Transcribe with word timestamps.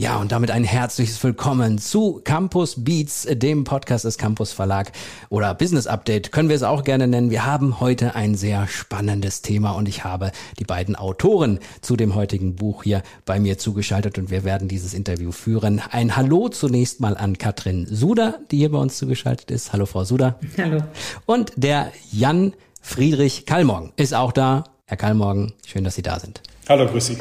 Ja, 0.00 0.18
und 0.18 0.30
damit 0.30 0.52
ein 0.52 0.62
herzliches 0.62 1.20
Willkommen 1.24 1.78
zu 1.78 2.20
Campus 2.22 2.84
Beats, 2.84 3.26
dem 3.28 3.64
Podcast 3.64 4.04
des 4.04 4.16
Campus 4.16 4.52
Verlag 4.52 4.92
oder 5.28 5.52
Business 5.54 5.88
Update, 5.88 6.30
können 6.30 6.48
wir 6.48 6.54
es 6.54 6.62
auch 6.62 6.84
gerne 6.84 7.08
nennen. 7.08 7.30
Wir 7.30 7.44
haben 7.44 7.80
heute 7.80 8.14
ein 8.14 8.36
sehr 8.36 8.68
spannendes 8.68 9.42
Thema 9.42 9.72
und 9.72 9.88
ich 9.88 10.04
habe 10.04 10.30
die 10.60 10.64
beiden 10.64 10.94
Autoren 10.94 11.58
zu 11.80 11.96
dem 11.96 12.14
heutigen 12.14 12.54
Buch 12.54 12.84
hier 12.84 13.02
bei 13.24 13.40
mir 13.40 13.58
zugeschaltet 13.58 14.18
und 14.18 14.30
wir 14.30 14.44
werden 14.44 14.68
dieses 14.68 14.94
Interview 14.94 15.32
führen. 15.32 15.82
Ein 15.90 16.16
Hallo 16.16 16.48
zunächst 16.48 17.00
mal 17.00 17.16
an 17.16 17.36
Katrin 17.36 17.84
Suder, 17.90 18.38
die 18.52 18.58
hier 18.58 18.70
bei 18.70 18.78
uns 18.78 18.98
zugeschaltet 18.98 19.50
ist. 19.50 19.72
Hallo, 19.72 19.84
Frau 19.84 20.04
Suder. 20.04 20.38
Hallo. 20.58 20.84
Und 21.26 21.50
der 21.56 21.90
Jan 22.12 22.52
Friedrich 22.80 23.46
Kallmorgen 23.46 23.92
ist 23.96 24.14
auch 24.14 24.30
da. 24.30 24.62
Herr 24.86 24.96
Kallmorgen, 24.96 25.54
schön, 25.66 25.82
dass 25.82 25.96
Sie 25.96 26.02
da 26.02 26.20
sind. 26.20 26.40
Hallo, 26.68 26.86
grüß 26.86 27.04
Sie. 27.04 27.18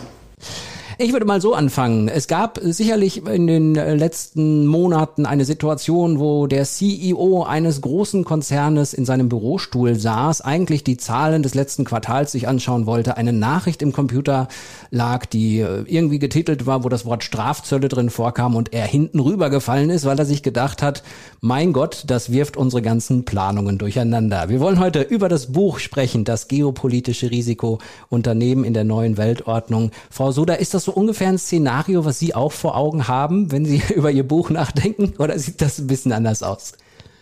Ich 0.99 1.13
würde 1.13 1.27
mal 1.27 1.39
so 1.39 1.53
anfangen. 1.53 2.07
Es 2.07 2.27
gab 2.27 2.59
sicherlich 2.59 3.23
in 3.27 3.45
den 3.45 3.75
letzten 3.75 4.65
Monaten 4.65 5.27
eine 5.27 5.45
Situation, 5.45 6.17
wo 6.17 6.47
der 6.47 6.65
CEO 6.65 7.43
eines 7.43 7.81
großen 7.81 8.25
Konzernes 8.25 8.95
in 8.95 9.05
seinem 9.05 9.29
Bürostuhl 9.29 9.93
saß, 9.93 10.41
eigentlich 10.41 10.83
die 10.83 10.97
Zahlen 10.97 11.43
des 11.43 11.53
letzten 11.53 11.85
Quartals 11.85 12.31
sich 12.31 12.47
anschauen 12.47 12.87
wollte, 12.87 13.15
eine 13.15 13.31
Nachricht 13.31 13.83
im 13.83 13.93
Computer 13.93 14.47
lag, 14.89 15.27
die 15.27 15.59
äh, 15.59 15.83
irgendwie 15.85 16.17
getitelt 16.17 16.65
war, 16.65 16.83
wo 16.83 16.89
das 16.89 17.05
Wort 17.05 17.23
Strafzölle 17.23 17.89
drin 17.89 18.09
vorkam 18.09 18.55
und 18.55 18.73
er 18.73 18.87
hinten 18.87 19.20
rübergefallen 19.20 19.91
ist, 19.91 20.04
weil 20.04 20.17
er 20.17 20.26
sich 20.26 20.41
gedacht 20.41 20.82
hat, 20.82 21.04
mein 21.41 21.73
Gott, 21.73 22.05
das 22.07 22.32
wirft 22.32 22.57
unsere 22.57 22.82
ganzen 22.82 23.23
Planungen 23.23 23.77
durcheinander. 23.77 24.49
Wir 24.49 24.59
wollen 24.59 24.79
heute 24.79 25.01
über 25.01 25.29
das 25.29 25.51
Buch 25.51 25.77
sprechen, 25.77 26.23
das 26.23 26.48
geopolitische 26.48 27.29
Risiko 27.29 27.77
Unternehmen 28.09 28.63
in 28.63 28.73
der 28.73 28.84
neuen 28.84 29.17
Weltordnung. 29.17 29.91
Frau 30.09 30.32
Soda, 30.32 30.55
ist 30.55 30.73
das 30.73 30.87
so 30.88 30.93
ungefähr 30.93 31.27
ein 31.27 31.38
Szenario, 31.38 32.05
was 32.05 32.18
Sie 32.18 32.34
auch 32.34 32.54
vor 32.54 32.77
Augen 32.77 33.07
haben, 33.07 33.52
wenn 33.52 33.66
Sie 33.66 33.82
über 33.96 34.10
Ihr 34.10 34.27
Buch 34.27 34.49
nachdenken? 34.49 35.13
Oder 35.20 35.38
sieht 35.38 35.62
das 35.62 35.77
ein 35.79 35.88
bisschen 35.88 36.13
anders 36.13 36.41
aus? 36.41 36.74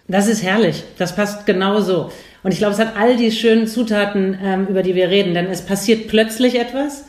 Das 0.07 0.27
ist 0.27 0.43
herrlich. 0.43 0.83
Das 0.97 1.15
passt 1.15 1.45
genauso. 1.45 2.11
Und 2.43 2.51
ich 2.51 2.59
glaube, 2.59 2.73
es 2.73 2.79
hat 2.79 2.95
all 2.95 3.17
die 3.17 3.31
schönen 3.31 3.65
Zutaten, 3.65 4.37
ähm, 4.41 4.67
über 4.67 4.83
die 4.83 4.93
wir 4.93 5.09
reden. 5.09 5.33
Denn 5.33 5.47
es 5.47 5.63
passiert 5.63 6.07
plötzlich 6.07 6.59
etwas 6.59 7.05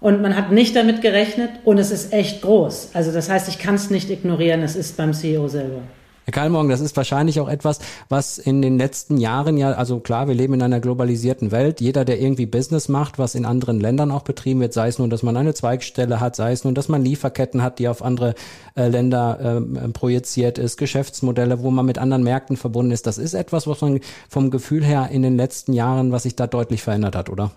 und 0.00 0.22
man 0.22 0.36
hat 0.36 0.52
nicht 0.52 0.76
damit 0.76 1.02
gerechnet 1.02 1.50
und 1.64 1.78
es 1.78 1.90
ist 1.90 2.12
echt 2.12 2.42
groß. 2.42 2.90
Also 2.92 3.10
das 3.10 3.28
heißt, 3.28 3.48
ich 3.48 3.58
kann 3.58 3.74
es 3.74 3.90
nicht 3.90 4.08
ignorieren. 4.08 4.62
Es 4.62 4.76
ist 4.76 4.96
beim 4.96 5.12
CEO 5.12 5.48
selber. 5.48 5.82
Herr 6.26 6.32
Karlmorgen, 6.32 6.68
das 6.68 6.80
ist 6.80 6.96
wahrscheinlich 6.96 7.38
auch 7.38 7.48
etwas, 7.48 7.78
was 8.08 8.38
in 8.38 8.60
den 8.60 8.78
letzten 8.78 9.16
Jahren 9.16 9.56
ja, 9.56 9.70
also 9.70 10.00
klar, 10.00 10.26
wir 10.26 10.34
leben 10.34 10.54
in 10.54 10.62
einer 10.62 10.80
globalisierten 10.80 11.52
Welt. 11.52 11.80
Jeder, 11.80 12.04
der 12.04 12.20
irgendwie 12.20 12.46
Business 12.46 12.88
macht, 12.88 13.20
was 13.20 13.36
in 13.36 13.44
anderen 13.44 13.78
Ländern 13.78 14.10
auch 14.10 14.22
betrieben 14.22 14.58
wird, 14.58 14.72
sei 14.72 14.88
es 14.88 14.98
nun, 14.98 15.08
dass 15.08 15.22
man 15.22 15.36
eine 15.36 15.54
Zweigstelle 15.54 16.18
hat, 16.18 16.34
sei 16.34 16.50
es 16.50 16.64
nun, 16.64 16.74
dass 16.74 16.88
man 16.88 17.04
Lieferketten 17.04 17.62
hat, 17.62 17.78
die 17.78 17.86
auf 17.86 18.02
andere 18.02 18.34
äh, 18.74 18.88
Länder 18.88 19.60
äh, 19.62 19.88
projiziert 19.90 20.58
ist, 20.58 20.78
Geschäftsmodelle, 20.78 21.62
wo 21.62 21.70
man 21.70 21.86
mit 21.86 21.98
anderen 21.98 22.24
Märkten 22.24 22.56
verbunden 22.56 22.90
ist. 22.90 23.06
Das 23.06 23.18
ist 23.18 23.34
etwas, 23.34 23.68
was 23.68 23.80
man 23.80 24.00
vom 24.28 24.50
Gefühl 24.50 24.84
her 24.84 25.10
in 25.12 25.22
den 25.22 25.36
letzten 25.36 25.74
Jahren, 25.74 26.10
was 26.10 26.24
sich 26.24 26.34
da 26.34 26.48
deutlich 26.48 26.82
verändert 26.82 27.14
hat, 27.14 27.30
oder? 27.30 27.52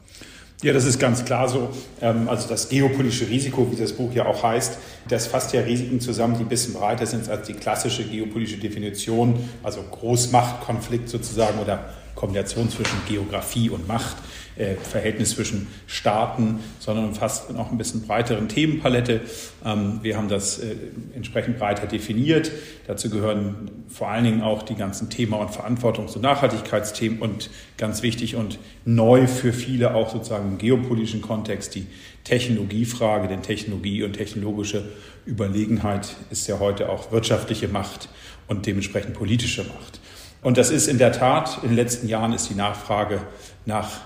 Ja, 0.62 0.74
das 0.74 0.84
ist 0.84 1.00
ganz 1.00 1.24
klar 1.24 1.48
so. 1.48 1.70
Ähm, 2.02 2.28
also 2.28 2.50
das 2.50 2.68
geopolitische 2.68 3.30
Risiko, 3.30 3.72
wie 3.72 3.78
das 3.78 3.94
Buch 3.94 4.14
ja 4.14 4.26
auch 4.26 4.44
heißt, 4.44 4.78
das 5.08 5.28
fasst 5.28 5.54
ja 5.54 5.62
Risiken 5.62 6.02
zusammen, 6.02 6.36
die 6.38 6.44
ein 6.44 6.50
bisschen 6.50 6.74
breiter 6.74 7.06
sind 7.06 7.30
als 7.30 7.48
die 7.48 7.54
klassische 7.54 8.04
geopolitische 8.04 8.60
Definition, 8.60 9.40
also 9.64 9.82
Großmachtkonflikt 9.84 11.08
sozusagen 11.08 11.60
oder 11.60 11.94
Kombination 12.20 12.70
zwischen 12.70 12.98
Geografie 13.08 13.70
und 13.70 13.88
Macht. 13.88 14.18
Äh, 14.60 14.76
Verhältnis 14.76 15.30
zwischen 15.36 15.68
Staaten, 15.88 16.60
sondern 16.80 17.06
umfasst 17.06 17.50
noch 17.52 17.72
ein 17.72 17.78
bisschen 17.78 18.02
breiteren 18.02 18.50
Themenpalette. 18.50 19.22
Ähm, 19.64 20.00
wir 20.02 20.18
haben 20.18 20.28
das 20.28 20.60
äh, 20.60 20.76
entsprechend 21.16 21.60
breiter 21.60 21.88
definiert. 21.88 22.52
Dazu 22.86 23.10
gehören 23.10 23.72
vor 23.88 24.10
allen 24.10 24.26
Dingen 24.26 24.42
auch 24.42 24.64
die 24.64 24.76
ganzen 24.76 25.10
Thema- 25.10 25.38
und 25.38 25.52
Verantwortungs- 25.52 26.16
und 26.16 26.24
Nachhaltigkeitsthemen 26.24 27.20
und 27.20 27.50
ganz 27.78 28.04
wichtig 28.04 28.36
und 28.36 28.60
neu 28.84 29.28
für 29.28 29.54
viele 29.54 29.96
auch 29.96 30.12
sozusagen 30.12 30.50
im 30.50 30.58
geopolitischen 30.58 31.22
Kontext 31.22 31.76
die 31.76 31.88
Technologiefrage, 32.26 33.30
denn 33.30 33.42
Technologie 33.42 34.04
und 34.04 34.12
technologische 34.12 34.90
Überlegenheit 35.26 36.18
ist 36.32 36.48
ja 36.48 36.60
heute 36.60 36.90
auch 36.90 37.14
wirtschaftliche 37.14 37.70
Macht 37.70 38.10
und 38.48 38.66
dementsprechend 38.66 39.14
politische 39.14 39.64
Macht. 39.64 40.02
Und 40.42 40.58
das 40.58 40.70
ist 40.70 40.88
in 40.88 40.98
der 40.98 41.12
Tat, 41.12 41.60
in 41.64 41.70
den 41.70 41.76
letzten 41.76 42.08
Jahren 42.08 42.34
ist 42.34 42.50
die 42.50 42.56
Nachfrage 42.56 43.22
nach 43.66 44.02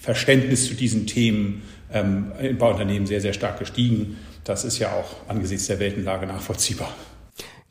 Verständnis 0.00 0.66
zu 0.66 0.74
diesen 0.74 1.06
Themen 1.06 1.62
ähm, 1.92 2.32
bei 2.58 2.70
Unternehmen 2.70 3.06
sehr, 3.06 3.20
sehr 3.20 3.32
stark 3.32 3.58
gestiegen. 3.58 4.18
Das 4.44 4.64
ist 4.64 4.78
ja 4.78 4.92
auch 4.92 5.28
angesichts 5.28 5.66
der 5.66 5.78
Weltenlage 5.78 6.26
nachvollziehbar. 6.26 6.92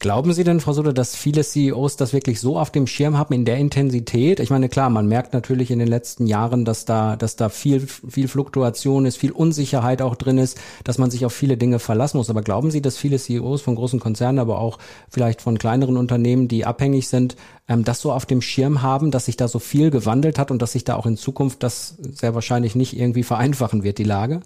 Glauben 0.01 0.33
Sie 0.33 0.43
denn, 0.43 0.59
Frau 0.59 0.73
Sutter, 0.73 0.93
dass 0.93 1.15
viele 1.15 1.43
CEOs 1.43 1.95
das 1.95 2.11
wirklich 2.11 2.39
so 2.39 2.57
auf 2.57 2.71
dem 2.71 2.87
Schirm 2.87 3.19
haben 3.19 3.35
in 3.35 3.45
der 3.45 3.57
Intensität? 3.57 4.39
Ich 4.39 4.49
meine, 4.49 4.67
klar, 4.67 4.89
man 4.89 5.05
merkt 5.05 5.31
natürlich 5.31 5.69
in 5.69 5.77
den 5.77 5.87
letzten 5.87 6.25
Jahren, 6.25 6.65
dass 6.65 6.85
da, 6.85 7.15
dass 7.15 7.35
da 7.35 7.49
viel, 7.49 7.81
viel 7.81 8.27
Fluktuation 8.27 9.05
ist, 9.05 9.17
viel 9.17 9.31
Unsicherheit 9.31 10.01
auch 10.01 10.15
drin 10.15 10.39
ist, 10.39 10.59
dass 10.83 10.97
man 10.97 11.11
sich 11.11 11.23
auf 11.23 11.33
viele 11.33 11.55
Dinge 11.55 11.77
verlassen 11.77 12.17
muss. 12.17 12.31
Aber 12.31 12.41
glauben 12.41 12.71
Sie, 12.71 12.81
dass 12.81 12.97
viele 12.97 13.19
CEOs 13.19 13.61
von 13.61 13.75
großen 13.75 13.99
Konzernen, 13.99 14.39
aber 14.39 14.57
auch 14.57 14.79
vielleicht 15.07 15.39
von 15.39 15.59
kleineren 15.59 15.97
Unternehmen, 15.97 16.47
die 16.47 16.65
abhängig 16.65 17.07
sind, 17.07 17.35
ähm, 17.67 17.83
das 17.83 18.01
so 18.01 18.11
auf 18.11 18.25
dem 18.25 18.41
Schirm 18.41 18.81
haben, 18.81 19.11
dass 19.11 19.25
sich 19.25 19.37
da 19.37 19.47
so 19.47 19.59
viel 19.59 19.91
gewandelt 19.91 20.39
hat 20.39 20.49
und 20.49 20.63
dass 20.63 20.71
sich 20.71 20.83
da 20.83 20.95
auch 20.95 21.05
in 21.05 21.15
Zukunft 21.15 21.61
das 21.61 21.95
sehr 21.99 22.33
wahrscheinlich 22.33 22.73
nicht 22.73 22.97
irgendwie 22.97 23.21
vereinfachen 23.21 23.83
wird, 23.83 23.99
die 23.99 24.03
Lage? 24.03 24.41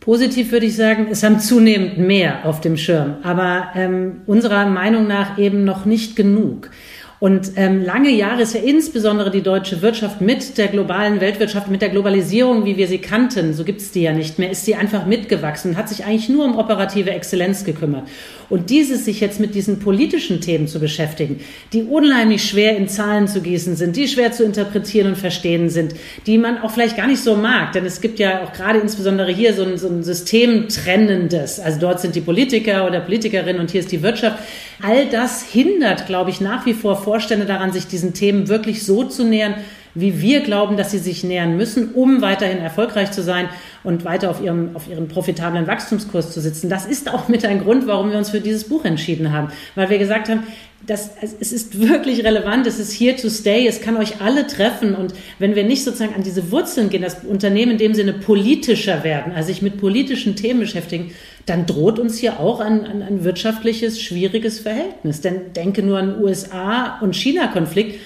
Positiv 0.00 0.50
würde 0.50 0.64
ich 0.64 0.76
sagen, 0.76 1.08
es 1.10 1.22
haben 1.22 1.40
zunehmend 1.40 1.98
mehr 1.98 2.46
auf 2.46 2.62
dem 2.62 2.78
Schirm, 2.78 3.16
aber 3.22 3.68
ähm, 3.74 4.22
unserer 4.26 4.64
Meinung 4.64 5.06
nach 5.06 5.38
eben 5.38 5.64
noch 5.64 5.84
nicht 5.84 6.16
genug. 6.16 6.70
Und 7.18 7.52
ähm, 7.56 7.84
lange 7.84 8.08
Jahre 8.08 8.40
ist 8.40 8.54
ja 8.54 8.62
insbesondere 8.62 9.30
die 9.30 9.42
deutsche 9.42 9.82
Wirtschaft 9.82 10.22
mit 10.22 10.56
der 10.56 10.68
globalen 10.68 11.20
Weltwirtschaft, 11.20 11.68
mit 11.68 11.82
der 11.82 11.90
Globalisierung, 11.90 12.64
wie 12.64 12.78
wir 12.78 12.88
sie 12.88 12.96
kannten, 12.96 13.52
so 13.52 13.62
gibt 13.62 13.82
es 13.82 13.92
die 13.92 14.00
ja 14.00 14.14
nicht 14.14 14.38
mehr, 14.38 14.50
ist 14.50 14.64
sie 14.64 14.74
einfach 14.74 15.04
mitgewachsen 15.04 15.72
und 15.72 15.76
hat 15.76 15.90
sich 15.90 16.06
eigentlich 16.06 16.30
nur 16.30 16.46
um 16.46 16.56
operative 16.56 17.10
Exzellenz 17.10 17.64
gekümmert. 17.64 18.08
Und 18.50 18.68
dieses 18.68 19.04
sich 19.04 19.20
jetzt 19.20 19.38
mit 19.38 19.54
diesen 19.54 19.78
politischen 19.78 20.40
Themen 20.40 20.66
zu 20.66 20.80
beschäftigen, 20.80 21.40
die 21.72 21.84
unheimlich 21.84 22.44
schwer 22.44 22.76
in 22.76 22.88
Zahlen 22.88 23.28
zu 23.28 23.40
gießen 23.40 23.76
sind, 23.76 23.96
die 23.96 24.08
schwer 24.08 24.32
zu 24.32 24.44
interpretieren 24.44 25.06
und 25.06 25.16
verstehen 25.16 25.70
sind, 25.70 25.94
die 26.26 26.36
man 26.36 26.58
auch 26.58 26.72
vielleicht 26.72 26.96
gar 26.96 27.06
nicht 27.06 27.22
so 27.22 27.36
mag, 27.36 27.72
denn 27.72 27.86
es 27.86 28.00
gibt 28.00 28.18
ja 28.18 28.42
auch 28.42 28.52
gerade 28.52 28.80
insbesondere 28.80 29.30
hier 29.30 29.54
so 29.54 29.62
ein, 29.62 29.78
so 29.78 29.88
ein 29.88 30.02
systemtrennendes, 30.02 31.60
also 31.60 31.80
dort 31.80 32.00
sind 32.00 32.16
die 32.16 32.20
Politiker 32.20 32.86
oder 32.86 33.00
Politikerinnen 33.00 33.60
und 33.60 33.70
hier 33.70 33.80
ist 33.80 33.92
die 33.92 34.02
Wirtschaft. 34.02 34.38
All 34.82 35.06
das 35.06 35.44
hindert, 35.44 36.06
glaube 36.06 36.30
ich, 36.30 36.40
nach 36.40 36.66
wie 36.66 36.74
vor 36.74 37.00
Vorstände 37.00 37.46
daran, 37.46 37.72
sich 37.72 37.86
diesen 37.86 38.14
Themen 38.14 38.48
wirklich 38.48 38.84
so 38.84 39.04
zu 39.04 39.24
nähern, 39.24 39.54
wie 39.94 40.20
wir 40.20 40.40
glauben, 40.40 40.76
dass 40.76 40.90
sie 40.90 40.98
sich 40.98 41.24
nähern 41.24 41.56
müssen, 41.56 41.92
um 41.92 42.22
weiterhin 42.22 42.58
erfolgreich 42.58 43.10
zu 43.12 43.22
sein 43.22 43.48
und 43.82 44.04
weiter 44.04 44.30
auf 44.30 44.42
ihrem, 44.42 44.74
auf 44.74 44.88
ihren 44.88 45.08
profitablen 45.08 45.66
Wachstumskurs 45.66 46.32
zu 46.32 46.40
sitzen. 46.40 46.68
Das 46.68 46.86
ist 46.86 47.12
auch 47.12 47.28
mit 47.28 47.44
ein 47.44 47.62
Grund, 47.62 47.86
warum 47.86 48.10
wir 48.10 48.18
uns 48.18 48.30
für 48.30 48.40
dieses 48.40 48.64
Buch 48.64 48.84
entschieden 48.84 49.32
haben, 49.32 49.48
weil 49.74 49.90
wir 49.90 49.98
gesagt 49.98 50.28
haben, 50.28 50.42
das, 50.86 51.10
es 51.20 51.52
ist 51.52 51.78
wirklich 51.78 52.24
relevant, 52.24 52.66
es 52.66 52.78
ist 52.78 52.98
here 52.98 53.14
to 53.14 53.28
stay, 53.28 53.66
es 53.66 53.82
kann 53.82 53.98
euch 53.98 54.22
alle 54.22 54.46
treffen 54.46 54.94
und 54.94 55.12
wenn 55.38 55.54
wir 55.54 55.62
nicht 55.62 55.84
sozusagen 55.84 56.14
an 56.14 56.22
diese 56.22 56.50
Wurzeln 56.50 56.88
gehen, 56.88 57.02
das 57.02 57.22
Unternehmen 57.22 57.72
in 57.72 57.78
dem 57.78 57.94
Sinne 57.94 58.14
politischer 58.14 59.04
werden, 59.04 59.32
also 59.34 59.48
sich 59.48 59.60
mit 59.60 59.76
politischen 59.76 60.36
Themen 60.36 60.60
beschäftigen, 60.60 61.12
dann 61.46 61.66
droht 61.66 61.98
uns 61.98 62.18
hier 62.18 62.40
auch 62.40 62.60
ein, 62.60 62.84
ein, 62.86 63.02
ein 63.02 63.24
wirtschaftliches, 63.24 64.00
schwieriges 64.00 64.60
Verhältnis. 64.60 65.20
Denn 65.20 65.52
denke 65.54 65.82
nur 65.82 65.98
an 65.98 66.22
USA- 66.22 66.98
und 67.00 67.16
China-Konflikt. 67.16 67.98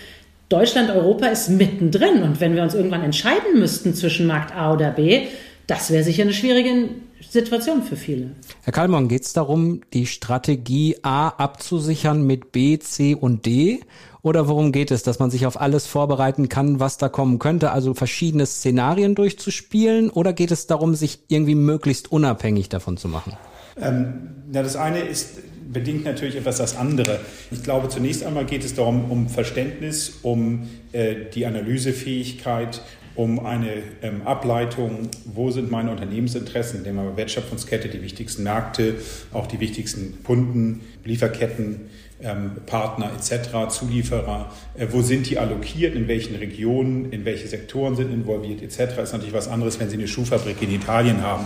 Deutschland, 0.54 0.88
Europa 0.88 1.26
ist 1.26 1.48
mittendrin. 1.48 2.22
Und 2.22 2.40
wenn 2.40 2.54
wir 2.54 2.62
uns 2.62 2.74
irgendwann 2.74 3.02
entscheiden 3.02 3.58
müssten 3.58 3.92
zwischen 3.92 4.28
Markt 4.28 4.54
A 4.54 4.72
oder 4.72 4.92
B, 4.92 5.26
das 5.66 5.90
wäre 5.90 6.04
sicher 6.04 6.22
eine 6.22 6.32
schwierige 6.32 6.90
Situation 7.28 7.82
für 7.82 7.96
viele. 7.96 8.30
Herr 8.62 8.72
Kallmann, 8.72 9.08
geht 9.08 9.24
es 9.24 9.32
darum, 9.32 9.80
die 9.92 10.06
Strategie 10.06 10.96
A 11.02 11.28
abzusichern 11.28 12.24
mit 12.24 12.52
B, 12.52 12.78
C 12.78 13.16
und 13.16 13.46
D? 13.46 13.80
Oder 14.22 14.46
worum 14.46 14.70
geht 14.70 14.92
es, 14.92 15.02
dass 15.02 15.18
man 15.18 15.32
sich 15.32 15.44
auf 15.44 15.60
alles 15.60 15.88
vorbereiten 15.88 16.48
kann, 16.48 16.78
was 16.78 16.98
da 16.98 17.08
kommen 17.08 17.40
könnte, 17.40 17.72
also 17.72 17.92
verschiedene 17.92 18.46
Szenarien 18.46 19.16
durchzuspielen? 19.16 20.08
Oder 20.08 20.32
geht 20.32 20.52
es 20.52 20.68
darum, 20.68 20.94
sich 20.94 21.18
irgendwie 21.26 21.56
möglichst 21.56 22.12
unabhängig 22.12 22.68
davon 22.68 22.96
zu 22.96 23.08
machen? 23.08 23.36
Ähm, 23.80 24.30
ja, 24.52 24.62
das 24.62 24.76
eine 24.76 25.00
ist 25.00 25.40
bedingt 25.72 26.04
natürlich 26.04 26.36
etwas 26.36 26.58
das 26.58 26.76
andere. 26.76 27.20
Ich 27.50 27.62
glaube, 27.62 27.88
zunächst 27.88 28.24
einmal 28.24 28.44
geht 28.44 28.64
es 28.64 28.74
darum, 28.74 29.10
um 29.10 29.28
Verständnis, 29.28 30.20
um 30.22 30.68
äh, 30.92 31.16
die 31.34 31.46
Analysefähigkeit 31.46 32.80
um 33.16 33.44
eine 33.46 33.82
ähm, 34.02 34.22
Ableitung, 34.22 35.08
wo 35.24 35.50
sind 35.50 35.70
meine 35.70 35.90
Unternehmensinteressen, 35.92 36.78
indem 36.78 36.96
man 36.96 37.16
Wertschöpfungskette, 37.16 37.88
die 37.88 38.02
wichtigsten 38.02 38.42
Märkte, 38.42 38.96
auch 39.32 39.46
die 39.46 39.60
wichtigsten 39.60 40.22
Kunden, 40.24 40.80
Lieferketten, 41.04 41.90
ähm, 42.22 42.52
Partner 42.66 43.10
etc., 43.16 43.68
Zulieferer, 43.68 44.50
äh, 44.76 44.86
wo 44.90 45.02
sind 45.02 45.28
die 45.28 45.38
allokiert, 45.38 45.94
in 45.94 46.08
welchen 46.08 46.36
Regionen, 46.36 47.12
in 47.12 47.24
welche 47.24 47.48
Sektoren 47.48 47.96
sind 47.96 48.12
involviert 48.12 48.62
etc. 48.62 48.98
Ist 49.02 49.12
natürlich 49.12 49.34
was 49.34 49.48
anderes, 49.48 49.78
wenn 49.80 49.90
Sie 49.90 49.96
eine 49.96 50.08
Schuhfabrik 50.08 50.62
in 50.62 50.72
Italien 50.72 51.22
haben 51.22 51.44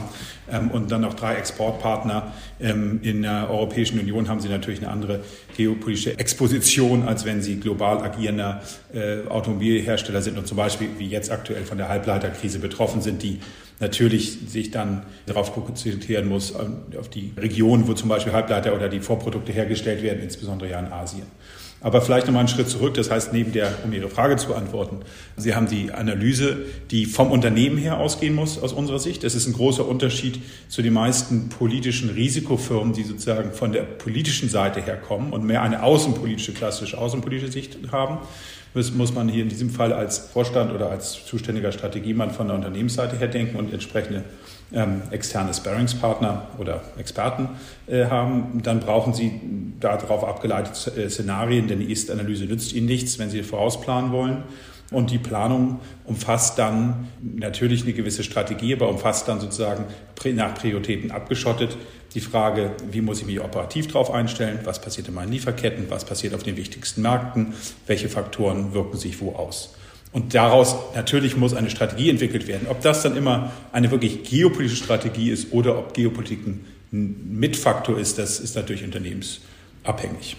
ähm, 0.51 0.71
und 0.71 0.91
dann 0.91 1.01
noch 1.01 1.15
drei 1.15 1.35
Exportpartner 1.37 2.33
ähm, 2.61 3.01
in 3.03 3.23
der 3.23 3.51
Europäischen 3.51 3.99
Union 3.99 4.29
haben 4.29 4.41
Sie 4.41 4.49
natürlich 4.49 4.81
eine 4.81 4.91
andere 4.91 5.21
geopolitische 5.57 6.19
Exposition, 6.19 7.03
als 7.03 7.25
wenn 7.25 7.43
Sie 7.43 7.59
global 7.59 7.99
agierender 8.03 8.63
äh, 8.93 9.27
Automobilhersteller 9.29 10.23
sind 10.23 10.39
und 10.39 10.47
zum 10.47 10.59
Beispiel 10.59 10.89
wie 10.99 11.09
jetzt 11.09 11.31
aktuell 11.31 11.65
von 11.65 11.79
der 11.79 11.89
Halbleiterkrise 11.89 12.59
betroffen 12.59 13.01
sind, 13.01 13.23
die 13.23 13.41
natürlich 13.81 14.39
sich 14.49 14.71
dann 14.71 15.05
darauf 15.27 15.53
konzentrieren 15.53 16.29
muss, 16.29 16.55
auf 16.55 17.09
die 17.09 17.33
Region, 17.37 17.87
wo 17.87 17.93
zum 17.95 18.09
Beispiel 18.09 18.33
Halbleiter 18.33 18.75
oder 18.75 18.89
die 18.89 19.01
Vorprodukte 19.01 19.53
hergestellt 19.53 20.03
werden, 20.03 20.23
insbesondere 20.23 20.71
ja 20.71 20.81
in 20.81 20.93
Asien. 20.93 21.27
Aber 21.81 22.03
vielleicht 22.03 22.27
nochmal 22.27 22.41
einen 22.41 22.49
Schritt 22.49 22.69
zurück. 22.69 22.95
Das 22.95 23.09
heißt, 23.09 23.33
neben 23.33 23.53
der, 23.53 23.73
um 23.85 23.93
Ihre 23.93 24.09
Frage 24.09 24.37
zu 24.37 24.49
beantworten, 24.49 25.01
Sie 25.37 25.55
haben 25.55 25.69
die 25.69 25.93
Analyse, 25.93 26.57
die 26.91 27.07
vom 27.07 27.31
Unternehmen 27.31 27.79
her 27.79 27.99
ausgehen 28.01 28.35
muss, 28.35 28.61
aus 28.61 28.73
unserer 28.73 28.99
Sicht. 28.99 29.23
Das 29.23 29.37
ist 29.37 29.47
ein 29.47 29.53
großer 29.53 29.87
Unterschied 29.87 30.41
zu 30.69 30.83
den 30.83 30.93
meisten 30.93 31.49
politischen 31.51 32.11
Risikofirmen, 32.11 32.95
die 32.95 33.05
sozusagen 33.05 33.53
von 33.53 33.71
der 33.71 33.83
politischen 33.83 34.49
Seite 34.49 34.81
herkommen 34.81 35.33
und 35.33 35.45
mehr 35.45 35.63
eine 35.63 35.85
außenpolitische, 35.85 36.53
klassische 36.53 36.99
außenpolitische 36.99 37.53
Sicht 37.53 37.79
haben 37.93 38.19
muss, 38.79 38.95
muss 38.95 39.15
man 39.15 39.29
hier 39.29 39.43
in 39.43 39.49
diesem 39.49 39.71
Fall 39.71 39.93
als 39.93 40.19
Vorstand 40.19 40.73
oder 40.73 40.91
als 40.91 41.25
zuständiger 41.27 41.73
Strategiemann 41.73 42.31
von 42.31 42.47
der 42.47 42.57
Unternehmensseite 42.57 43.17
her 43.17 43.27
denken 43.27 43.57
und 43.57 43.73
entsprechende 43.73 44.23
ähm, 44.73 45.03
externe 45.11 45.53
Sparringspartner 45.53 46.47
oder 46.59 46.83
Experten 46.97 47.49
äh, 47.87 48.07
haben, 48.07 48.61
dann 48.63 48.81
brauchen 48.81 49.15
Sie 49.15 49.41
darauf 49.81 50.25
abgeleitete 50.25 51.03
äh, 51.03 51.11
Szenarien, 51.11 51.67
denn 51.67 51.81
die 51.81 51.91
Ist-Analyse 51.91 52.45
nützt 52.45 52.73
Ihnen 52.73 52.87
nichts, 52.87 53.19
wenn 53.19 53.31
Sie 53.31 53.43
vorausplanen 53.43 54.13
wollen. 54.13 54.45
Und 54.91 55.11
die 55.11 55.19
Planung 55.19 55.81
umfasst 56.05 56.59
dann 56.59 57.09
natürlich 57.21 57.83
eine 57.83 57.93
gewisse 57.93 58.25
Strategie, 58.25 58.73
aber 58.75 58.89
umfasst 58.89 59.29
dann 59.29 59.39
sozusagen 59.39 59.85
nach 60.35 60.55
Prioritäten 60.55 61.11
abgeschottet 61.11 61.77
die 62.15 62.21
Frage, 62.21 62.73
wie 62.91 63.01
muss 63.01 63.21
ich 63.21 63.27
mich 63.27 63.41
operativ 63.41 63.89
darauf 63.89 64.11
einstellen, 64.11 64.61
was 64.65 64.81
passiert 64.81 65.09
in 65.09 65.15
meinen 65.15 65.33
Lieferketten, 65.33 65.91
was 65.91 66.05
passiert 66.05 66.35
auf 66.35 66.43
den 66.43 66.57
wichtigsten 66.57 67.03
Märkten, 67.03 67.53
welche 67.87 68.09
Faktoren 68.09 68.73
wirken 68.73 68.97
sich 68.97 69.21
wo 69.21 69.35
aus. 69.35 69.75
Und 70.13 70.35
daraus 70.35 70.75
natürlich 70.95 71.37
muss 71.37 71.53
eine 71.53 71.69
Strategie 71.69 72.09
entwickelt 72.09 72.49
werden. 72.49 72.67
Ob 72.69 72.81
das 72.81 73.03
dann 73.03 73.15
immer 73.15 73.53
eine 73.73 73.91
wirklich 73.91 74.23
geopolitische 74.23 74.83
Strategie 74.83 75.31
ist 75.31 75.53
oder 75.53 75.79
ob 75.79 75.93
Geopolitik 75.93 76.47
ein 76.47 76.65
Mitfaktor 76.91 77.99
ist, 77.99 78.17
das 78.17 78.41
ist 78.41 78.57
natürlich 78.57 78.85
unternehmensabhängig. 78.85 80.37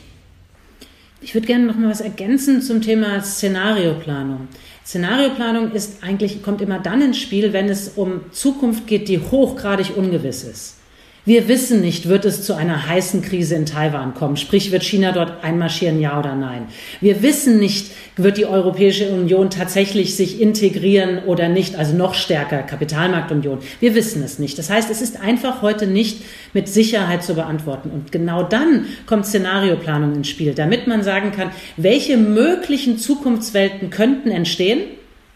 Ich 1.21 1.33
würde 1.33 1.48
gerne 1.48 1.66
noch 1.66 1.75
mal 1.75 1.89
was 1.89 2.01
ergänzen 2.01 2.62
zum 2.62 2.81
Thema 2.81 3.21
Szenarioplanung. 3.21 4.48
Szenarioplanung 4.86 5.71
ist 5.74 6.01
eigentlich, 6.01 6.42
kommt 6.42 6.62
immer 6.62 6.80
dann 6.80 7.01
ins 7.01 7.18
Spiel, 7.18 7.51
wenn 7.51 7.68
es 7.68 7.89
um 7.89 8.21
Zukunft 8.31 8.88
geht, 8.88 9.10
die 9.10 9.19
hochgradig 9.19 9.95
ungewiss 9.95 10.44
ist. 10.44 10.78
Wir 11.29 11.47
wissen 11.47 11.81
nicht, 11.81 12.09
wird 12.09 12.25
es 12.25 12.41
zu 12.41 12.55
einer 12.55 12.87
heißen 12.87 13.21
Krise 13.21 13.53
in 13.53 13.67
Taiwan 13.67 14.15
kommen, 14.15 14.35
sprich 14.35 14.71
wird 14.71 14.81
China 14.81 15.11
dort 15.11 15.43
einmarschieren, 15.43 16.01
ja 16.01 16.17
oder 16.17 16.33
nein. 16.33 16.69
Wir 17.01 17.21
wissen 17.21 17.59
nicht, 17.59 17.91
wird 18.15 18.39
die 18.39 18.47
Europäische 18.47 19.11
Union 19.11 19.51
tatsächlich 19.51 20.15
sich 20.15 20.41
integrieren 20.41 21.19
oder 21.27 21.47
nicht, 21.47 21.75
also 21.75 21.95
noch 21.95 22.15
stärker 22.15 22.63
Kapitalmarktunion. 22.63 23.59
Wir 23.79 23.93
wissen 23.93 24.23
es 24.23 24.39
nicht. 24.39 24.57
Das 24.57 24.71
heißt, 24.71 24.89
es 24.89 25.03
ist 25.03 25.21
einfach 25.21 25.61
heute 25.61 25.85
nicht 25.85 26.23
mit 26.53 26.67
Sicherheit 26.67 27.23
zu 27.23 27.35
beantworten. 27.35 27.91
Und 27.91 28.11
genau 28.11 28.41
dann 28.41 28.87
kommt 29.05 29.27
Szenarioplanung 29.27 30.15
ins 30.15 30.29
Spiel, 30.29 30.55
damit 30.55 30.87
man 30.87 31.03
sagen 31.03 31.31
kann, 31.31 31.51
welche 31.77 32.17
möglichen 32.17 32.97
Zukunftswelten 32.97 33.91
könnten 33.91 34.31
entstehen. 34.31 34.79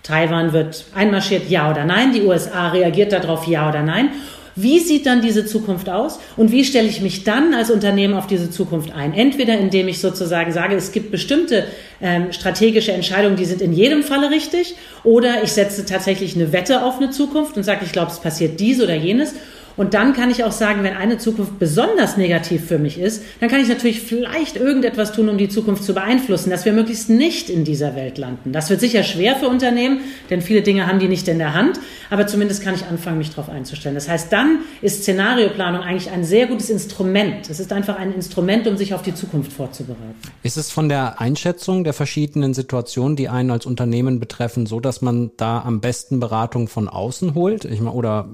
Taiwan 0.02 0.54
wird 0.54 0.86
einmarschiert, 0.96 1.52
ja 1.52 1.70
oder 1.70 1.86
nein. 1.86 2.14
Die 2.14 2.24
USA 2.24 2.70
reagiert 2.70 3.12
darauf, 3.12 3.46
ja 3.46 3.70
oder 3.70 3.84
nein. 3.84 4.10
Wie 4.56 4.80
sieht 4.80 5.06
dann 5.06 5.22
diese 5.22 5.46
Zukunft 5.46 5.90
aus 5.90 6.20
und 6.38 6.52
wie 6.52 6.64
stelle 6.64 6.88
ich 6.88 7.02
mich 7.02 7.24
dann 7.24 7.54
als 7.54 7.72
Unternehmen 7.72 8.14
auf 8.14 8.28
diese 8.28 8.52
Zukunft 8.52 8.92
ein? 8.92 9.14
Entweder 9.14 9.58
indem 9.58 9.88
ich 9.88 10.00
sozusagen 10.00 10.52
sage, 10.52 10.76
es 10.76 10.92
gibt 10.92 11.12
bestimmte 11.12 11.66
ähm, 12.02 12.32
strategische 12.32 12.92
Entscheidungen, 12.92 13.36
die 13.36 13.46
sind 13.46 13.62
in 13.62 13.74
jedem 13.74 14.04
Falle 14.04 14.30
richtig, 14.30 14.76
oder 15.04 15.44
ich 15.44 15.52
setze 15.52 15.86
tatsächlich 15.86 16.36
eine 16.36 16.54
Wette 16.54 16.84
auf 16.84 16.98
eine 16.98 17.10
Zukunft 17.10 17.58
und 17.58 17.64
sage, 17.64 17.86
ich 17.86 17.92
glaube, 17.92 18.12
es 18.12 18.20
passiert 18.20 18.60
dies 18.60 18.82
oder 18.82 18.96
jenes. 18.96 19.34
Und 19.76 19.94
dann 19.94 20.14
kann 20.14 20.30
ich 20.30 20.44
auch 20.44 20.52
sagen, 20.52 20.84
wenn 20.84 20.96
eine 20.96 21.18
Zukunft 21.18 21.58
besonders 21.60 22.18
negativ 22.18 22.66
für 22.66 22.78
mich 22.78 23.00
ist, 23.00 23.24
dann 23.40 23.50
kann 23.50 23.60
ich 23.60 23.68
natürlich 23.68 24.02
vielleicht 24.02 24.56
irgendetwas 24.56 25.14
tun, 25.14 25.30
um 25.30 25.38
die 25.38 25.50
Zukunft 25.50 25.84
zu 25.84 25.94
beeinflussen, 25.94 26.50
dass 26.50 26.66
wir 26.66 26.74
möglichst 26.74 27.10
nicht 27.10 27.50
in 27.50 27.64
dieser 27.64 27.96
Welt 27.96 28.18
landen. 28.18 28.52
Das 28.52 28.70
wird 28.70 28.80
sicher 28.80 29.04
schwer 29.04 29.36
für 29.36 29.48
Unternehmen, 29.48 30.02
denn 30.30 30.42
viele 30.42 30.62
Dinge 30.62 30.88
haben 30.88 31.00
die 31.00 31.08
nicht 31.08 31.28
in 31.28 31.40
der 31.40 31.54
Hand, 31.54 31.80
aber 32.10 32.28
zumindest 32.28 32.64
kann 32.64 32.76
ich 32.76 32.86
anfangen, 32.86 33.18
mich 33.18 33.32
darauf 33.32 33.50
einzustellen. 33.50 33.96
Das 33.96 34.08
heißt, 34.08 34.32
dann 34.32 34.60
ist 34.82 35.02
Szenarioplanung 35.02 35.82
eigentlich 35.82 36.12
ein 36.12 36.24
sehr 36.24 36.48
gutes 36.48 36.70
Instrument. 36.70 37.50
Es 37.50 37.60
ist 37.60 37.74
einfach 37.74 37.98
ein 37.98 38.14
Instrument, 38.14 38.68
um 38.68 38.78
sich 38.78 38.94
auf 38.94 39.02
die 39.02 39.16
Zukunft 39.16 39.52
vorzubereiten. 39.52 40.16
Ist 40.44 40.58
es 40.58 40.72
von 40.72 40.90
der 40.90 41.20
Einschätzung 41.20 41.84
der 41.84 41.94
verschiedenen 41.94 42.54
Situationen, 42.54 43.16
die 43.16 43.30
einen 43.30 43.52
als 43.52 43.66
Unternehmen 43.66 44.20
betreffen, 44.20 44.66
so, 44.66 44.80
dass 44.80 45.02
man 45.02 45.32
da 45.38 45.62
am 45.62 45.82
besten 45.82 46.20
Beratung 46.20 46.68
von 46.68 46.88
außen 46.88 47.34
holt? 47.34 47.66
Ich 47.66 47.80
meine, 47.80 47.96
oder 47.96 48.30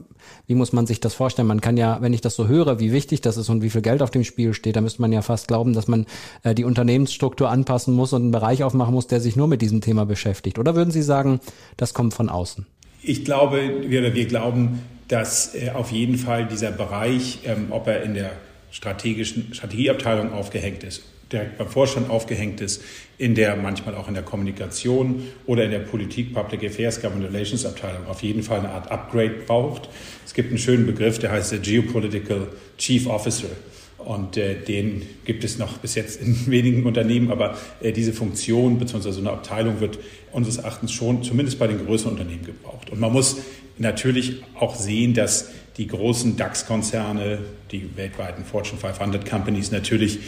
wie 0.47 0.55
muss 0.55 0.73
man 0.73 0.87
sich 0.87 0.99
das 0.99 1.13
vorstellen? 1.13 1.47
Man 1.47 1.61
kann 1.61 1.77
ja, 1.77 1.97
wenn 2.01 2.13
ich 2.13 2.21
das 2.21 2.35
so 2.35 2.47
höre, 2.47 2.79
wie 2.79 2.91
wichtig 2.91 3.21
das 3.21 3.37
ist 3.37 3.49
und 3.49 3.61
wie 3.61 3.69
viel 3.69 3.81
Geld 3.81 4.01
auf 4.01 4.11
dem 4.11 4.23
Spiel 4.23 4.53
steht, 4.53 4.75
da 4.75 4.81
müsste 4.81 5.01
man 5.01 5.11
ja 5.11 5.21
fast 5.21 5.47
glauben, 5.47 5.73
dass 5.73 5.87
man 5.87 6.05
äh, 6.43 6.55
die 6.55 6.63
Unternehmensstruktur 6.63 7.49
anpassen 7.49 7.93
muss 7.93 8.13
und 8.13 8.23
einen 8.23 8.31
Bereich 8.31 8.63
aufmachen 8.63 8.93
muss, 8.93 9.07
der 9.07 9.19
sich 9.19 9.35
nur 9.35 9.47
mit 9.47 9.61
diesem 9.61 9.81
Thema 9.81 10.05
beschäftigt. 10.05 10.59
Oder 10.59 10.75
würden 10.75 10.91
Sie 10.91 11.01
sagen, 11.01 11.39
das 11.77 11.93
kommt 11.93 12.13
von 12.13 12.29
außen? 12.29 12.65
Ich 13.01 13.23
glaube, 13.25 13.83
wir, 13.87 14.13
wir 14.13 14.25
glauben, 14.25 14.81
dass 15.07 15.55
äh, 15.55 15.71
auf 15.71 15.91
jeden 15.91 16.17
Fall 16.17 16.47
dieser 16.47 16.71
Bereich, 16.71 17.39
ähm, 17.45 17.67
ob 17.69 17.87
er 17.87 18.03
in 18.03 18.13
der 18.13 18.31
strategischen 18.71 19.53
Strategieabteilung 19.53 20.33
aufgehängt 20.33 20.83
ist 20.83 21.03
direkt 21.31 21.57
beim 21.57 21.67
Vorstand 21.67 22.09
aufgehängt 22.09 22.61
ist, 22.61 22.81
in 23.17 23.35
der 23.35 23.55
manchmal 23.55 23.95
auch 23.95 24.07
in 24.07 24.13
der 24.13 24.23
Kommunikation 24.23 25.27
oder 25.45 25.65
in 25.65 25.71
der 25.71 25.79
Politik, 25.79 26.33
Public 26.33 26.63
Affairs, 26.63 27.01
Government 27.01 27.31
Relations 27.31 27.65
Abteilung 27.65 28.07
auf 28.07 28.23
jeden 28.23 28.43
Fall 28.43 28.59
eine 28.59 28.69
Art 28.69 28.91
Upgrade 28.91 29.35
braucht. 29.45 29.89
Es 30.25 30.33
gibt 30.33 30.49
einen 30.49 30.57
schönen 30.57 30.85
Begriff, 30.85 31.19
der 31.19 31.31
heißt 31.31 31.51
der 31.51 31.59
Geopolitical 31.59 32.47
Chief 32.77 33.07
Officer. 33.07 33.49
Und 33.97 34.37
äh, 34.37 34.55
den 34.55 35.03
gibt 35.25 35.43
es 35.43 35.57
noch 35.57 35.77
bis 35.77 35.95
jetzt 35.95 36.21
in 36.21 36.47
wenigen 36.47 36.85
Unternehmen, 36.85 37.31
aber 37.31 37.57
äh, 37.81 37.91
diese 37.91 38.13
Funktion 38.13 38.79
bzw. 38.79 39.11
so 39.11 39.19
eine 39.19 39.31
Abteilung 39.31 39.81
wird 39.81 39.99
unseres 40.31 40.57
Erachtens 40.57 40.93
schon 40.93 41.21
zumindest 41.23 41.59
bei 41.59 41.67
den 41.67 41.85
größeren 41.85 42.13
Unternehmen 42.13 42.45
gebraucht. 42.45 42.89
Und 42.89 42.99
man 42.99 43.11
muss 43.11 43.37
natürlich 43.77 44.43
auch 44.55 44.75
sehen, 44.75 45.13
dass 45.13 45.49
die 45.77 45.87
großen 45.87 46.35
DAX-Konzerne, 46.35 47.39
die 47.71 47.89
weltweiten 47.95 48.43
Fortune 48.43 48.79
500 48.79 49.29
Companies 49.29 49.71
natürlich 49.71 50.19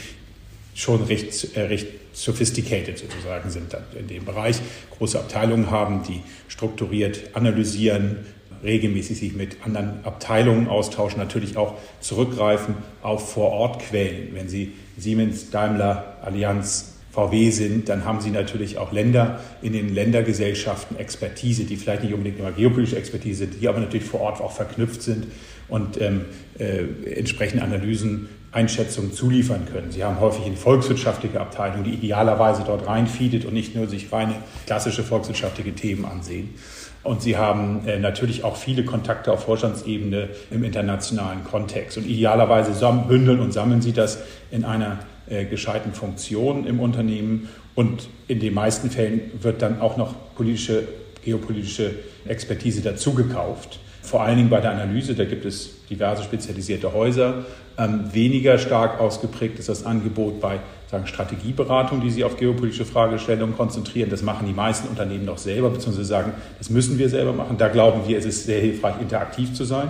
schon 0.75 1.03
recht, 1.03 1.55
äh, 1.55 1.61
recht 1.61 1.87
sophisticated 2.13 2.97
sozusagen 2.97 3.49
sind 3.49 3.75
in 3.97 4.07
dem 4.07 4.25
Bereich. 4.25 4.57
Große 4.97 5.19
Abteilungen 5.19 5.71
haben, 5.71 6.03
die 6.03 6.21
strukturiert 6.47 7.29
analysieren, 7.33 8.17
regelmäßig 8.63 9.19
sich 9.19 9.33
mit 9.33 9.57
anderen 9.65 10.03
Abteilungen 10.03 10.67
austauschen, 10.67 11.19
natürlich 11.19 11.57
auch 11.57 11.75
zurückgreifen 11.99 12.75
auf 13.01 13.31
Vorortquellen. 13.33 14.29
Wenn 14.33 14.49
Sie 14.49 14.73
Siemens, 14.97 15.49
Daimler, 15.49 16.17
Allianz, 16.21 16.91
VW 17.11 17.49
sind, 17.49 17.89
dann 17.89 18.05
haben 18.05 18.21
Sie 18.21 18.29
natürlich 18.29 18.77
auch 18.77 18.93
Länder 18.93 19.41
in 19.61 19.73
den 19.73 19.93
Ländergesellschaften 19.93 20.97
Expertise, 20.97 21.65
die 21.65 21.75
vielleicht 21.75 22.03
nicht 22.03 22.13
unbedingt 22.13 22.39
immer 22.39 22.51
geopolitische 22.51 22.97
Expertise 22.97 23.39
sind, 23.39 23.61
die 23.61 23.67
aber 23.67 23.79
natürlich 23.79 24.07
vor 24.07 24.21
Ort 24.21 24.39
auch 24.39 24.53
verknüpft 24.53 25.01
sind 25.01 25.27
und 25.67 25.99
ähm, 25.99 26.25
äh, 26.57 26.83
entsprechende 27.17 27.63
Analysen 27.63 28.29
Einschätzungen 28.51 29.13
zuliefern 29.13 29.65
können. 29.71 29.91
Sie 29.91 30.03
haben 30.03 30.19
häufig 30.19 30.45
eine 30.45 30.57
volkswirtschaftliche 30.57 31.39
Abteilung, 31.39 31.83
die 31.83 31.91
idealerweise 31.91 32.63
dort 32.65 32.85
reinfeedet 32.85 33.45
und 33.45 33.53
nicht 33.53 33.75
nur 33.75 33.87
sich 33.87 34.11
reine 34.11 34.35
klassische 34.65 35.03
volkswirtschaftliche 35.03 35.73
Themen 35.73 36.05
ansehen. 36.05 36.53
Und 37.03 37.21
Sie 37.21 37.37
haben 37.37 37.87
äh, 37.87 37.97
natürlich 37.97 38.43
auch 38.43 38.57
viele 38.57 38.83
Kontakte 38.83 39.31
auf 39.31 39.45
Vorstandsebene 39.45 40.29
im 40.51 40.63
internationalen 40.63 41.43
Kontext. 41.43 41.97
Und 41.97 42.05
idealerweise 42.05 42.73
bündeln 43.07 43.39
und 43.39 43.53
sammeln 43.53 43.81
Sie 43.81 43.93
das 43.93 44.19
in 44.51 44.65
einer 44.65 44.99
äh, 45.27 45.45
gescheiten 45.45 45.93
Funktion 45.93 46.67
im 46.67 46.79
Unternehmen. 46.79 47.49
Und 47.73 48.09
in 48.27 48.39
den 48.39 48.53
meisten 48.53 48.91
Fällen 48.91 49.21
wird 49.41 49.61
dann 49.61 49.79
auch 49.81 49.97
noch 49.97 50.13
politische, 50.35 50.83
geopolitische 51.23 51.95
Expertise 52.27 52.81
dazugekauft 52.81 53.79
Vor 54.01 54.21
allen 54.23 54.37
Dingen 54.37 54.49
bei 54.49 54.59
der 54.59 54.71
Analyse, 54.71 55.15
da 55.15 55.25
gibt 55.25 55.45
es 55.45 55.80
diverse 55.91 56.23
spezialisierte 56.23 56.93
Häuser. 56.93 57.45
Ähm, 57.77 58.05
weniger 58.11 58.57
stark 58.57 58.99
ausgeprägt 58.99 59.59
ist 59.59 59.69
das 59.69 59.85
Angebot 59.85 60.41
bei 60.41 60.59
sagen, 60.91 61.07
Strategieberatung, 61.07 62.01
die 62.01 62.11
sich 62.11 62.23
auf 62.23 62.37
geopolitische 62.37 62.85
Fragestellungen 62.85 63.55
konzentrieren. 63.55 64.09
Das 64.09 64.21
machen 64.21 64.47
die 64.47 64.53
meisten 64.53 64.87
Unternehmen 64.89 65.25
noch 65.25 65.37
selber, 65.37 65.69
beziehungsweise 65.69 66.07
sagen, 66.07 66.33
das 66.57 66.69
müssen 66.69 66.99
wir 66.99 67.09
selber 67.09 67.33
machen. 67.33 67.57
Da 67.57 67.69
glauben 67.69 68.07
wir, 68.07 68.17
es 68.17 68.25
ist 68.25 68.45
sehr 68.45 68.59
hilfreich, 68.59 68.95
interaktiv 68.99 69.53
zu 69.53 69.63
sein. 69.63 69.89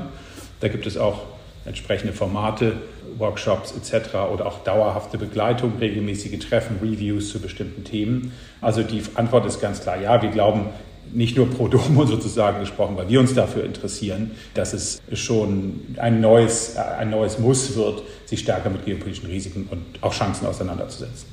Da 0.60 0.68
gibt 0.68 0.86
es 0.86 0.98
auch 0.98 1.24
entsprechende 1.66 2.14
Formate, 2.14 2.74
Workshops 3.18 3.74
etc. 3.74 4.16
oder 4.34 4.46
auch 4.46 4.64
dauerhafte 4.64 5.18
Begleitung, 5.18 5.74
regelmäßige 5.80 6.40
Treffen, 6.40 6.78
Reviews 6.82 7.30
zu 7.30 7.40
bestimmten 7.40 7.84
Themen. 7.84 8.32
Also 8.62 8.84
die 8.84 9.04
Antwort 9.16 9.46
ist 9.46 9.60
ganz 9.60 9.82
klar, 9.82 10.00
ja, 10.00 10.22
wir 10.22 10.30
glauben, 10.30 10.68
nicht 11.14 11.38
nur 11.38 11.50
pro 11.50 11.68
domo 11.68 12.06
sozusagen 12.08 12.60
gesprochen, 12.60 12.96
weil 12.98 13.10
wir 13.10 13.20
uns 13.20 13.34
dafür 13.34 13.64
interessieren, 13.64 14.32
dass 14.54 14.74
es 14.74 15.02
schon 15.14 15.82
ein 15.98 16.22
neues, 16.22 16.76
ein 16.78 17.10
neues 17.10 17.40
Muss 17.40 17.76
wird, 17.76 18.04
sich 18.26 18.40
stärker 18.40 18.70
mit 18.70 18.86
geopolitischen 18.86 19.30
Risiken 19.30 19.68
und 19.70 19.84
auch 20.02 20.14
Chancen 20.14 20.48
auseinanderzusetzen. 20.48 21.28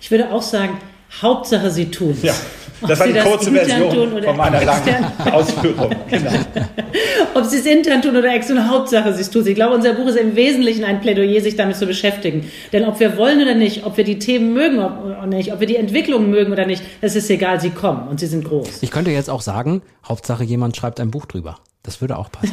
Ich 0.00 0.10
würde 0.10 0.30
auch 0.30 0.42
sagen, 0.42 0.78
Hauptsache 1.20 1.70
sie 1.70 1.90
tun 1.90 2.16
Ja, 2.22 2.34
das 2.86 3.00
war 3.00 3.06
die 3.08 3.18
kurze 3.18 3.50
Version 3.50 4.22
von 4.22 4.36
meiner 4.36 4.64
langen 4.64 5.04
Ausführung. 5.32 5.90
Genau. 6.08 6.30
Ob 7.34 7.44
sie 7.44 7.58
es 7.58 7.66
intern 7.66 8.02
tun 8.02 8.16
oder 8.16 8.32
extern, 8.34 8.70
Hauptsache 8.70 9.12
sie 9.14 9.22
es 9.22 9.30
tun. 9.30 9.46
Ich 9.46 9.54
glaube, 9.54 9.74
unser 9.74 9.94
Buch 9.94 10.06
ist 10.06 10.16
im 10.16 10.36
Wesentlichen 10.36 10.84
ein 10.84 11.00
Plädoyer, 11.00 11.40
sich 11.40 11.56
damit 11.56 11.76
zu 11.76 11.86
beschäftigen. 11.86 12.50
Denn 12.72 12.84
ob 12.84 13.00
wir 13.00 13.16
wollen 13.16 13.42
oder 13.42 13.54
nicht, 13.54 13.84
ob 13.84 13.96
wir 13.96 14.04
die 14.04 14.18
Themen 14.18 14.52
mögen 14.52 14.78
oder 14.78 15.26
nicht, 15.26 15.52
ob 15.52 15.60
wir 15.60 15.66
die 15.66 15.76
Entwicklung 15.76 16.30
mögen 16.30 16.52
oder 16.52 16.66
nicht, 16.66 16.82
es 17.00 17.16
ist 17.16 17.28
egal, 17.30 17.60
sie 17.60 17.70
kommen 17.70 18.08
und 18.08 18.20
sie 18.20 18.26
sind 18.26 18.44
groß. 18.44 18.82
Ich 18.82 18.90
könnte 18.90 19.10
jetzt 19.10 19.30
auch 19.30 19.42
sagen, 19.42 19.82
Hauptsache 20.06 20.44
jemand 20.44 20.76
schreibt 20.76 21.00
ein 21.00 21.10
Buch 21.10 21.26
drüber. 21.26 21.58
Das 21.82 22.00
würde 22.00 22.18
auch 22.18 22.30
passen. 22.30 22.52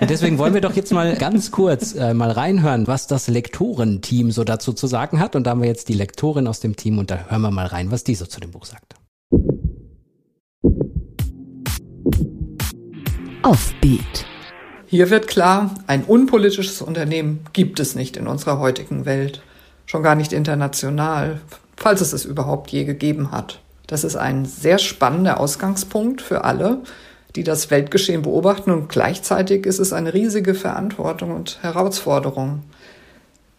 Und 0.00 0.10
deswegen 0.10 0.38
wollen 0.38 0.54
wir 0.54 0.60
doch 0.60 0.74
jetzt 0.74 0.92
mal 0.92 1.16
ganz 1.16 1.50
kurz 1.50 1.94
äh, 1.94 2.14
mal 2.14 2.30
reinhören, 2.30 2.86
was 2.86 3.06
das 3.06 3.26
Lektorenteam 3.28 4.30
so 4.30 4.44
dazu 4.44 4.72
zu 4.72 4.86
sagen 4.86 5.20
hat. 5.20 5.34
Und 5.34 5.44
da 5.44 5.50
haben 5.50 5.62
wir 5.62 5.68
jetzt 5.68 5.88
die 5.88 5.94
Lektorin 5.94 6.46
aus 6.46 6.60
dem 6.60 6.76
Team 6.76 6.98
und 6.98 7.10
da 7.10 7.26
hören 7.28 7.40
wir 7.40 7.50
mal 7.50 7.66
rein, 7.66 7.90
was 7.90 8.04
die 8.04 8.14
so 8.14 8.26
zu 8.26 8.40
dem 8.40 8.50
Buch 8.50 8.66
sagt. 8.66 8.94
Offbeat. 13.42 14.26
Hier 14.86 15.10
wird 15.10 15.26
klar, 15.26 15.74
ein 15.86 16.04
unpolitisches 16.04 16.82
Unternehmen 16.82 17.40
gibt 17.52 17.80
es 17.80 17.94
nicht 17.94 18.16
in 18.16 18.26
unserer 18.26 18.58
heutigen 18.58 19.04
Welt. 19.06 19.42
Schon 19.86 20.02
gar 20.02 20.14
nicht 20.14 20.32
international, 20.32 21.40
falls 21.76 22.00
es 22.00 22.12
es 22.12 22.24
überhaupt 22.24 22.70
je 22.70 22.84
gegeben 22.84 23.30
hat. 23.30 23.60
Das 23.86 24.04
ist 24.04 24.16
ein 24.16 24.44
sehr 24.44 24.78
spannender 24.78 25.40
Ausgangspunkt 25.40 26.20
für 26.20 26.44
alle, 26.44 26.82
die 27.36 27.44
das 27.44 27.70
Weltgeschehen 27.70 28.22
beobachten 28.22 28.70
und 28.70 28.88
gleichzeitig 28.88 29.66
ist 29.66 29.78
es 29.78 29.92
eine 29.92 30.14
riesige 30.14 30.54
Verantwortung 30.54 31.32
und 31.32 31.58
Herausforderung. 31.62 32.62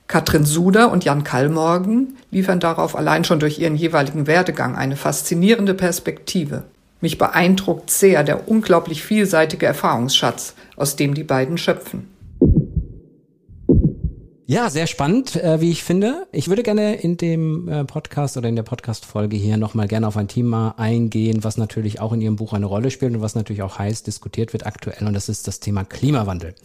Katrin 0.08 0.44
Suder 0.44 0.92
und 0.92 1.06
Jan 1.06 1.24
Kallmorgen 1.24 2.18
liefern 2.32 2.60
darauf 2.60 2.96
allein 2.96 3.24
schon 3.24 3.40
durch 3.40 3.60
ihren 3.60 3.76
jeweiligen 3.76 4.26
Werdegang 4.26 4.76
eine 4.76 4.96
faszinierende 4.96 5.76
Perspektive. 5.76 6.64
Mich 7.00 7.18
beeindruckt 7.18 7.92
sehr 7.92 8.24
der 8.24 8.50
unglaublich 8.50 9.04
vielseitige 9.04 9.68
Erfahrungsschatz, 9.68 10.56
aus 10.76 10.96
dem 10.96 11.14
die 11.14 11.24
beiden 11.24 11.58
schöpfen. 11.58 12.08
Ja, 14.50 14.72
sehr 14.72 14.88
spannend, 14.88 15.36
äh, 15.36 15.62
wie 15.62 15.70
ich 15.70 15.84
finde. 15.84 16.26
Ich 16.32 16.48
würde 16.48 16.64
gerne 16.64 16.96
in 16.96 17.18
dem 17.18 17.68
äh, 17.68 17.86
Podcast 17.86 18.36
oder 18.36 18.50
in 18.50 18.56
der 18.56 18.64
Podcast-Folge 18.64 19.38
hier 19.38 19.58
nochmal 19.58 19.88
gerne 19.88 20.08
auf 20.08 20.18
ein 20.18 20.28
Thema 20.28 20.74
eingehen, 20.76 21.44
was 21.44 21.58
natürlich 21.58 22.02
auch 22.02 22.14
in 22.14 22.22
Ihrem 22.22 22.36
Buch 22.36 22.54
eine 22.54 22.66
Rolle 22.66 22.90
spielt 22.90 23.14
und 23.14 23.22
was 23.22 23.36
natürlich 23.36 23.62
auch 23.62 23.78
heiß 23.78 24.02
diskutiert 24.02 24.52
wird 24.52 24.66
aktuell, 24.66 25.06
und 25.06 25.14
das 25.14 25.30
ist 25.30 25.48
das 25.48 25.60
Thema 25.60 25.84
Klimawandel. 25.84 26.56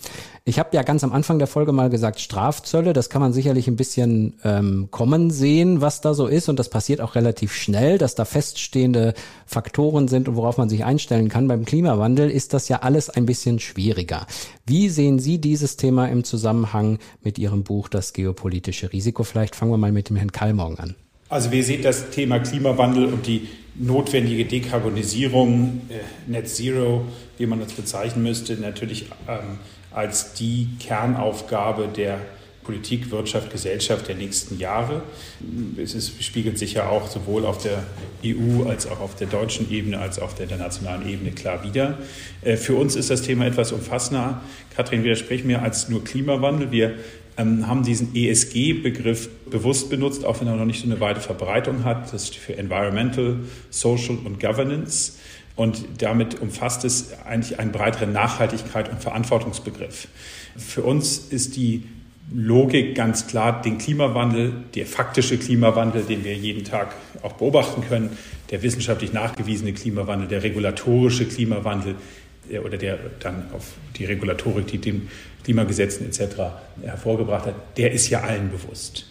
Ich 0.46 0.58
habe 0.58 0.70
ja 0.72 0.82
ganz 0.82 1.04
am 1.04 1.12
Anfang 1.12 1.38
der 1.38 1.46
Folge 1.46 1.72
mal 1.72 1.90
gesagt, 1.90 2.20
Strafzölle, 2.20 2.94
das 2.94 3.10
kann 3.10 3.20
man 3.20 3.34
sicherlich 3.34 3.68
ein 3.68 3.76
bisschen 3.76 4.40
ähm, 4.44 4.88
kommen 4.90 5.30
sehen, 5.30 5.82
was 5.82 6.00
da 6.00 6.14
so 6.14 6.26
ist, 6.26 6.48
und 6.48 6.58
das 6.58 6.70
passiert 6.70 7.02
auch 7.02 7.16
relativ 7.16 7.52
schnell, 7.52 7.98
dass 7.98 8.14
da 8.14 8.24
feststehende 8.24 9.12
Faktoren 9.44 10.08
sind 10.08 10.26
und 10.26 10.36
worauf 10.36 10.56
man 10.56 10.70
sich 10.70 10.86
einstellen 10.86 11.28
kann. 11.28 11.48
Beim 11.48 11.66
Klimawandel 11.66 12.30
ist 12.30 12.54
das 12.54 12.68
ja 12.68 12.78
alles 12.78 13.10
ein 13.10 13.26
bisschen 13.26 13.60
schwieriger. 13.60 14.26
Wie 14.64 14.88
sehen 14.88 15.18
Sie 15.18 15.38
dieses 15.38 15.76
Thema 15.76 16.06
im 16.06 16.24
Zusammenhang 16.24 16.98
mit 17.22 17.38
Ihrem 17.38 17.62
Buch? 17.62 17.73
Buch 17.74 17.88
Das 17.88 18.12
geopolitische 18.12 18.92
Risiko. 18.92 19.24
Vielleicht 19.24 19.56
fangen 19.56 19.72
wir 19.72 19.78
mal 19.78 19.90
mit 19.90 20.08
dem 20.08 20.14
Herrn 20.14 20.30
Kallmorgen 20.30 20.78
an. 20.78 20.94
Also 21.28 21.50
wir 21.50 21.64
sehen 21.64 21.82
das 21.82 22.10
Thema 22.10 22.38
Klimawandel 22.38 23.06
und 23.06 23.26
die 23.26 23.48
notwendige 23.74 24.44
Dekarbonisierung, 24.44 25.80
äh, 25.88 26.30
Net 26.30 26.48
Zero, 26.48 27.04
wie 27.36 27.46
man 27.46 27.58
das 27.58 27.72
bezeichnen 27.72 28.22
müsste, 28.22 28.54
natürlich 28.54 29.06
ähm, 29.26 29.58
als 29.90 30.34
die 30.34 30.68
Kernaufgabe 30.78 31.88
der 31.88 32.20
Politik, 32.62 33.10
Wirtschaft, 33.10 33.50
Gesellschaft 33.50 34.06
der 34.06 34.14
nächsten 34.14 34.56
Jahre. 34.58 35.02
Es 35.76 35.94
ist, 35.94 36.22
spiegelt 36.22 36.58
sich 36.58 36.74
ja 36.74 36.88
auch 36.88 37.08
sowohl 37.08 37.44
auf 37.44 37.58
der 37.58 37.82
EU 38.24 38.68
als 38.68 38.86
auch 38.86 39.00
auf 39.00 39.16
der 39.16 39.26
deutschen 39.26 39.68
Ebene 39.70 39.98
als 39.98 40.20
auch 40.20 40.26
auf 40.26 40.34
der 40.36 40.44
internationalen 40.44 41.08
Ebene 41.08 41.32
klar 41.32 41.64
wider. 41.64 41.98
Äh, 42.42 42.56
für 42.56 42.76
uns 42.76 42.94
ist 42.94 43.10
das 43.10 43.22
Thema 43.22 43.46
etwas 43.46 43.72
umfassender. 43.72 44.42
Kathrin 44.76 45.02
widerspricht 45.02 45.44
mir 45.44 45.62
als 45.62 45.88
nur 45.88 46.04
Klimawandel. 46.04 46.70
Wir 46.70 46.94
ähm, 47.36 47.66
haben 47.66 47.82
diesen 47.82 48.14
ESG-Begriff 48.14 49.28
bewusst 49.50 49.90
benutzt, 49.90 50.24
auch 50.24 50.40
wenn 50.40 50.48
er 50.48 50.56
noch 50.56 50.64
nicht 50.64 50.80
so 50.80 50.86
eine 50.86 51.00
weite 51.00 51.20
Verbreitung 51.20 51.84
hat. 51.84 52.12
Das 52.12 52.24
ist 52.24 52.36
für 52.36 52.56
Environmental, 52.56 53.36
Social 53.70 54.18
und 54.24 54.40
Governance. 54.40 55.14
Und 55.56 55.84
damit 55.98 56.40
umfasst 56.40 56.84
es 56.84 57.12
eigentlich 57.24 57.58
einen 57.58 57.70
breiteren 57.70 58.12
Nachhaltigkeit 58.12 58.90
und 58.90 59.00
Verantwortungsbegriff. 59.00 60.08
Für 60.56 60.82
uns 60.82 61.18
ist 61.18 61.56
die 61.56 61.84
Logik 62.32 62.94
ganz 62.94 63.26
klar, 63.26 63.60
den 63.62 63.78
Klimawandel, 63.78 64.52
der 64.74 64.86
faktische 64.86 65.36
Klimawandel, 65.36 66.02
den 66.02 66.24
wir 66.24 66.34
jeden 66.34 66.64
Tag 66.64 66.94
auch 67.22 67.34
beobachten 67.34 67.82
können, 67.82 68.16
der 68.50 68.62
wissenschaftlich 68.62 69.12
nachgewiesene 69.12 69.72
Klimawandel, 69.72 70.28
der 70.28 70.42
regulatorische 70.42 71.26
Klimawandel 71.26 71.96
oder 72.64 72.76
der 72.76 72.98
dann 73.20 73.46
auf 73.52 73.72
die 73.96 74.04
Regulatorik, 74.04 74.66
die 74.66 74.78
dem 74.78 75.08
Klimagesetzen 75.44 76.06
etc. 76.06 76.36
hervorgebracht 76.82 77.46
hat, 77.46 77.54
der 77.76 77.92
ist 77.92 78.08
ja 78.08 78.20
allen 78.20 78.50
bewusst. 78.50 79.06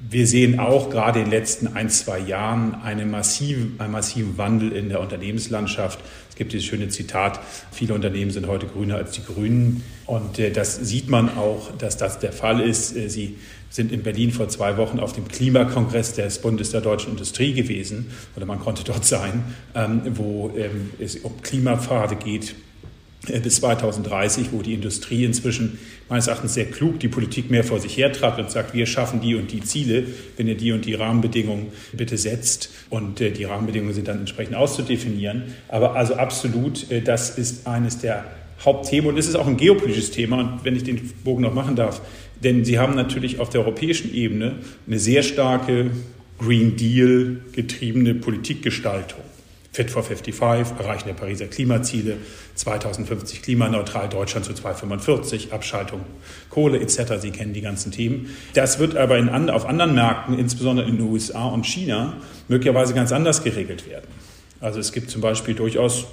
Wir 0.00 0.28
sehen 0.28 0.60
auch 0.60 0.90
gerade 0.90 1.18
in 1.18 1.24
den 1.24 1.32
letzten 1.32 1.66
ein, 1.74 1.90
zwei 1.90 2.20
Jahren 2.20 2.76
eine 2.84 3.04
massive, 3.04 3.66
einen 3.78 3.92
massiven 3.92 4.38
Wandel 4.38 4.70
in 4.70 4.88
der 4.90 5.00
Unternehmenslandschaft. 5.00 5.98
Es 6.30 6.36
gibt 6.36 6.52
dieses 6.52 6.66
schöne 6.66 6.88
Zitat, 6.88 7.40
viele 7.72 7.94
Unternehmen 7.94 8.30
sind 8.30 8.46
heute 8.46 8.66
grüner 8.66 8.94
als 8.94 9.10
die 9.10 9.24
Grünen. 9.24 9.82
Und 10.06 10.38
äh, 10.38 10.52
das 10.52 10.76
sieht 10.76 11.08
man 11.08 11.36
auch, 11.36 11.76
dass 11.76 11.96
das 11.96 12.20
der 12.20 12.30
Fall 12.30 12.60
ist. 12.60 12.96
Äh, 12.96 13.08
Sie 13.08 13.38
sind 13.70 13.90
in 13.90 14.04
Berlin 14.04 14.30
vor 14.30 14.48
zwei 14.48 14.76
Wochen 14.76 15.00
auf 15.00 15.14
dem 15.14 15.26
Klimakongress 15.26 16.14
des 16.14 16.38
Bundes 16.38 16.70
der 16.70 16.80
deutschen 16.80 17.10
Industrie 17.10 17.52
gewesen, 17.52 18.10
oder 18.36 18.46
man 18.46 18.60
konnte 18.60 18.84
dort 18.84 19.04
sein, 19.04 19.42
ähm, 19.74 20.02
wo 20.14 20.52
ähm, 20.56 20.90
es 21.00 21.16
um 21.16 21.42
Klimapfade 21.42 22.16
geht, 22.16 22.54
bis 23.28 23.56
2030, 23.56 24.48
wo 24.52 24.62
die 24.62 24.74
Industrie 24.74 25.24
inzwischen 25.24 25.78
meines 26.08 26.26
Erachtens 26.26 26.54
sehr 26.54 26.66
klug 26.66 27.00
die 27.00 27.08
Politik 27.08 27.50
mehr 27.50 27.64
vor 27.64 27.80
sich 27.80 27.96
hertreibt 27.96 28.38
und 28.38 28.50
sagt, 28.50 28.74
wir 28.74 28.86
schaffen 28.86 29.20
die 29.20 29.34
und 29.34 29.52
die 29.52 29.60
Ziele, 29.60 30.04
wenn 30.36 30.48
ihr 30.48 30.56
die 30.56 30.72
und 30.72 30.84
die 30.84 30.94
Rahmenbedingungen 30.94 31.66
bitte 31.92 32.16
setzt. 32.16 32.70
Und 32.90 33.20
äh, 33.20 33.30
die 33.30 33.44
Rahmenbedingungen 33.44 33.94
sind 33.94 34.08
dann 34.08 34.20
entsprechend 34.20 34.56
auszudefinieren. 34.56 35.54
Aber 35.68 35.96
also 35.96 36.14
absolut, 36.14 36.90
äh, 36.90 37.02
das 37.02 37.38
ist 37.38 37.66
eines 37.66 37.98
der 37.98 38.24
Hauptthemen 38.64 39.10
und 39.10 39.18
es 39.18 39.28
ist 39.28 39.36
auch 39.36 39.46
ein 39.46 39.56
geopolitisches 39.56 40.10
Thema. 40.10 40.40
Und 40.40 40.64
wenn 40.64 40.74
ich 40.74 40.84
den 40.84 41.12
Bogen 41.24 41.42
noch 41.42 41.54
machen 41.54 41.76
darf, 41.76 42.00
denn 42.42 42.64
Sie 42.64 42.78
haben 42.78 42.94
natürlich 42.94 43.40
auf 43.40 43.50
der 43.50 43.62
europäischen 43.62 44.14
Ebene 44.14 44.56
eine 44.86 44.98
sehr 44.98 45.22
starke 45.22 45.90
Green 46.38 46.76
Deal 46.76 47.38
getriebene 47.52 48.14
Politikgestaltung. 48.14 49.27
Fit 49.72 49.90
for 49.90 50.02
55, 50.02 50.78
Erreichen 50.78 51.06
der 51.06 51.14
Pariser 51.14 51.46
Klimaziele, 51.46 52.16
2050 52.54 53.42
klimaneutral, 53.42 54.08
Deutschland 54.08 54.44
zu 54.46 54.54
2045, 54.54 55.52
Abschaltung 55.52 56.00
Kohle 56.48 56.80
etc. 56.80 57.20
Sie 57.20 57.30
kennen 57.30 57.52
die 57.52 57.60
ganzen 57.60 57.92
Themen. 57.92 58.34
Das 58.54 58.78
wird 58.78 58.96
aber 58.96 59.18
in, 59.18 59.28
auf 59.50 59.66
anderen 59.66 59.94
Märkten, 59.94 60.38
insbesondere 60.38 60.88
in 60.88 60.96
den 60.96 61.06
USA 61.06 61.46
und 61.46 61.66
China, 61.66 62.14
möglicherweise 62.48 62.94
ganz 62.94 63.12
anders 63.12 63.44
geregelt 63.44 63.88
werden. 63.88 64.08
Also 64.60 64.80
es 64.80 64.92
gibt 64.92 65.10
zum 65.10 65.20
Beispiel 65.20 65.54
durchaus 65.54 66.06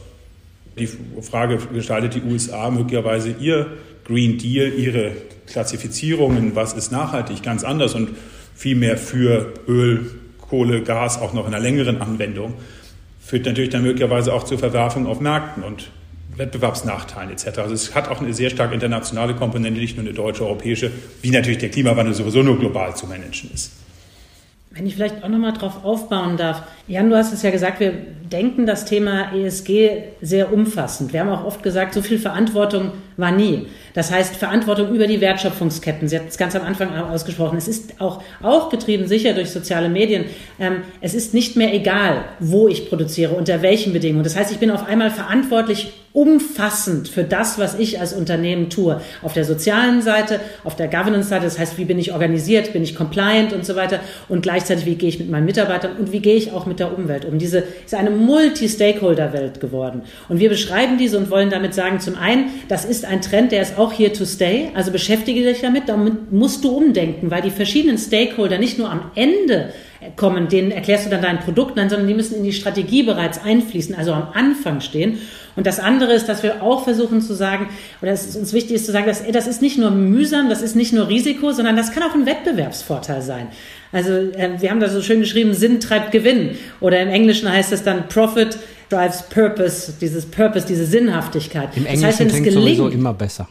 die 0.77 0.87
Frage, 1.21 1.57
gestaltet 1.73 2.15
die 2.15 2.21
USA 2.21 2.69
möglicherweise 2.69 3.31
ihr 3.39 3.77
Green 4.03 4.37
Deal, 4.37 4.73
ihre 4.73 5.13
Klassifizierungen, 5.47 6.55
was 6.55 6.73
ist 6.73 6.91
nachhaltig, 6.91 7.41
ganz 7.41 7.63
anders 7.63 7.95
und 7.95 8.09
viel 8.53 8.75
mehr 8.75 8.97
für 8.97 9.53
Öl, 9.67 10.11
Kohle, 10.39 10.83
Gas 10.83 11.19
auch 11.19 11.33
noch 11.33 11.47
in 11.47 11.53
einer 11.53 11.63
längeren 11.63 12.01
Anwendung 12.01 12.55
führt 13.25 13.45
natürlich 13.45 13.71
dann 13.71 13.81
möglicherweise 13.81 14.33
auch 14.33 14.43
zur 14.43 14.59
Verwerfung 14.59 15.07
auf 15.07 15.19
Märkten 15.19 15.63
und 15.63 15.89
Wettbewerbsnachteilen 16.37 17.31
etc. 17.31 17.59
Also 17.59 17.73
es 17.73 17.95
hat 17.95 18.09
auch 18.09 18.21
eine 18.21 18.33
sehr 18.33 18.49
stark 18.49 18.71
internationale 18.71 19.33
Komponente, 19.33 19.79
nicht 19.79 19.97
nur 19.97 20.05
eine 20.05 20.13
deutsche, 20.13 20.43
europäische, 20.43 20.91
wie 21.21 21.31
natürlich 21.31 21.57
der 21.57 21.69
Klimawandel 21.69 22.13
sowieso 22.13 22.43
nur 22.43 22.59
global 22.59 22.95
zu 22.95 23.07
managen 23.07 23.49
ist. 23.53 23.71
Wenn 24.69 24.85
ich 24.85 24.95
vielleicht 24.95 25.23
auch 25.23 25.29
nochmal 25.29 25.53
drauf 25.53 25.85
aufbauen 25.85 26.35
darf. 26.35 26.63
Jan, 26.87 27.09
du 27.09 27.15
hast 27.15 27.31
es 27.31 27.41
ja 27.41 27.49
gesagt, 27.49 27.79
wir 27.79 27.93
denken 27.93 28.65
das 28.65 28.85
Thema 28.85 29.33
ESG 29.33 30.03
sehr 30.21 30.51
umfassend. 30.51 31.13
Wir 31.13 31.21
haben 31.21 31.29
auch 31.29 31.45
oft 31.45 31.63
gesagt, 31.63 31.93
so 31.93 32.01
viel 32.01 32.19
Verantwortung 32.19 32.91
war 33.17 33.31
nie. 33.31 33.67
Das 33.93 34.11
heißt, 34.11 34.35
Verantwortung 34.35 34.93
über 34.93 35.07
die 35.07 35.21
Wertschöpfungsketten. 35.21 36.07
Sie 36.07 36.17
hat 36.17 36.27
es 36.27 36.37
ganz 36.37 36.55
am 36.55 36.63
Anfang 36.63 36.95
ausgesprochen. 36.95 37.57
Es 37.57 37.67
ist 37.67 38.01
auch, 38.01 38.21
auch 38.41 38.69
getrieben 38.69 39.07
sicher 39.07 39.33
durch 39.33 39.51
soziale 39.51 39.89
Medien. 39.89 40.25
Ähm, 40.59 40.83
es 41.01 41.13
ist 41.13 41.33
nicht 41.33 41.55
mehr 41.55 41.73
egal, 41.73 42.25
wo 42.39 42.67
ich 42.67 42.89
produziere, 42.89 43.33
unter 43.33 43.61
welchen 43.61 43.93
Bedingungen. 43.93 44.23
Das 44.23 44.35
heißt, 44.35 44.51
ich 44.51 44.59
bin 44.59 44.71
auf 44.71 44.85
einmal 44.85 45.11
verantwortlich 45.11 45.93
umfassend 46.15 47.09
für 47.09 47.25
das, 47.25 47.59
was 47.59 47.77
ich 47.77 47.99
als 47.99 48.13
Unternehmen 48.13 48.69
tue. 48.69 49.01
Auf 49.21 49.33
der 49.33 49.43
sozialen 49.43 50.01
Seite, 50.01 50.39
auf 50.63 50.77
der 50.77 50.87
Governance-Seite, 50.87 51.43
das 51.43 51.59
heißt, 51.59 51.77
wie 51.77 51.83
bin 51.83 51.99
ich 51.99 52.13
organisiert, 52.13 52.71
bin 52.71 52.83
ich 52.83 52.95
compliant 52.95 53.51
und 53.51 53.65
so 53.65 53.75
weiter 53.75 53.99
und 54.29 54.41
gleichzeitig, 54.41 54.85
wie 54.85 54.95
gehe 54.95 55.09
ich 55.09 55.19
mit 55.19 55.29
meinen 55.29 55.45
Mitarbeitern 55.45 55.91
und 55.99 56.13
wie 56.13 56.21
gehe 56.21 56.35
ich 56.35 56.53
auch 56.53 56.65
mit 56.65 56.79
der 56.79 56.97
Umwelt 56.97 57.25
um. 57.25 57.37
Diese 57.37 57.65
ist 57.85 57.93
eine 57.93 58.11
Multi-Stakeholder-Welt 58.11 59.59
geworden. 59.59 60.03
Und 60.29 60.39
wir 60.39 60.47
beschreiben 60.47 60.97
diese 60.97 61.17
und 61.17 61.29
wollen 61.29 61.49
damit 61.49 61.73
sagen, 61.73 61.99
zum 61.99 62.15
einen, 62.15 62.45
das 62.69 62.85
ist 62.85 63.03
ein 63.05 63.21
Trend, 63.21 63.51
der 63.51 63.61
ist 63.61 63.77
auch 63.77 63.97
here 63.97 64.11
to 64.11 64.25
stay, 64.25 64.69
also 64.73 64.91
beschäftige 64.91 65.43
dich 65.43 65.61
damit, 65.61 65.87
damit 65.87 66.31
musst 66.31 66.63
du 66.63 66.69
umdenken, 66.69 67.31
weil 67.31 67.41
die 67.41 67.51
verschiedenen 67.51 67.97
Stakeholder 67.97 68.57
nicht 68.57 68.77
nur 68.77 68.89
am 68.89 69.11
Ende 69.15 69.73
kommen, 70.15 70.47
denen 70.47 70.71
erklärst 70.71 71.05
du 71.05 71.09
dann 71.09 71.21
dein 71.21 71.39
Produkt, 71.39 71.75
nein, 71.75 71.89
sondern 71.89 72.07
die 72.07 72.13
müssen 72.13 72.35
in 72.35 72.43
die 72.43 72.53
Strategie 72.53 73.03
bereits 73.03 73.43
einfließen, 73.43 73.95
also 73.95 74.13
am 74.13 74.29
Anfang 74.33 74.81
stehen. 74.81 75.19
Und 75.55 75.65
das 75.65 75.79
andere 75.79 76.13
ist, 76.13 76.27
dass 76.27 76.43
wir 76.43 76.61
auch 76.61 76.83
versuchen 76.83 77.21
zu 77.21 77.33
sagen, 77.33 77.69
oder 78.01 78.11
es 78.11 78.27
ist 78.27 78.35
uns 78.35 78.53
wichtig 78.53 78.75
ist 78.75 78.85
zu 78.85 78.91
sagen, 78.91 79.05
dass, 79.05 79.25
das 79.25 79.47
ist 79.47 79.61
nicht 79.61 79.77
nur 79.77 79.89
mühsam, 79.91 80.49
das 80.49 80.61
ist 80.61 80.75
nicht 80.75 80.93
nur 80.93 81.07
Risiko, 81.07 81.51
sondern 81.51 81.77
das 81.77 81.91
kann 81.91 82.03
auch 82.03 82.13
ein 82.13 82.25
Wettbewerbsvorteil 82.25 83.21
sein. 83.21 83.47
Also 83.91 84.11
äh, 84.11 84.59
wir 84.59 84.69
haben 84.69 84.81
da 84.81 84.89
so 84.89 85.01
schön 85.01 85.21
geschrieben, 85.21 85.53
Sinn 85.53 85.79
treibt 85.79 86.11
Gewinn. 86.11 86.51
Oder 86.81 87.01
im 87.01 87.09
Englischen 87.09 87.49
heißt 87.51 87.71
es 87.71 87.83
dann 87.83 88.09
Profit 88.09 88.57
drives 88.89 89.23
Purpose, 89.23 89.93
dieses 89.99 90.25
Purpose, 90.25 90.65
diese 90.65 90.85
Sinnhaftigkeit. 90.85 91.69
Im 91.75 91.85
Englischen 91.85 92.01
das 92.01 92.11
heißt, 92.11 92.19
wenn 92.19 92.27
es 92.27 92.43
gelingt, 92.43 92.77
sowieso 92.77 92.87
immer 92.89 93.13
besser. 93.13 93.47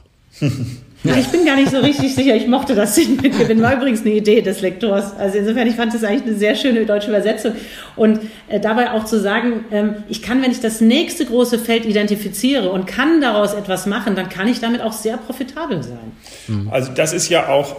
Ja. 1.04 1.16
Ich 1.18 1.28
bin 1.28 1.44
gar 1.44 1.56
nicht 1.56 1.70
so 1.70 1.80
richtig 1.80 2.14
sicher. 2.14 2.34
Ich 2.34 2.46
mochte 2.46 2.74
das 2.74 2.96
nicht 2.96 3.20
mitgewinnen. 3.22 3.62
War 3.62 3.76
übrigens 3.76 4.00
eine 4.00 4.14
Idee 4.14 4.40
des 4.40 4.62
Lektors. 4.62 5.14
Also 5.18 5.36
insofern, 5.36 5.66
ich 5.66 5.74
fand 5.76 5.92
das 5.92 6.02
eigentlich 6.02 6.22
eine 6.22 6.34
sehr 6.34 6.56
schöne 6.56 6.86
deutsche 6.86 7.08
Übersetzung. 7.10 7.52
Und 7.94 8.20
äh, 8.48 8.58
dabei 8.58 8.90
auch 8.90 9.04
zu 9.04 9.20
sagen, 9.20 9.66
ähm, 9.70 9.96
ich 10.08 10.22
kann, 10.22 10.42
wenn 10.42 10.50
ich 10.50 10.60
das 10.60 10.80
nächste 10.80 11.26
große 11.26 11.58
Feld 11.58 11.84
identifiziere 11.84 12.72
und 12.72 12.86
kann 12.86 13.20
daraus 13.20 13.52
etwas 13.52 13.84
machen, 13.84 14.16
dann 14.16 14.30
kann 14.30 14.48
ich 14.48 14.60
damit 14.60 14.80
auch 14.80 14.94
sehr 14.94 15.18
profitabel 15.18 15.82
sein. 15.82 16.68
Also 16.70 16.90
das 16.92 17.12
ist 17.12 17.28
ja 17.28 17.48
auch 17.48 17.76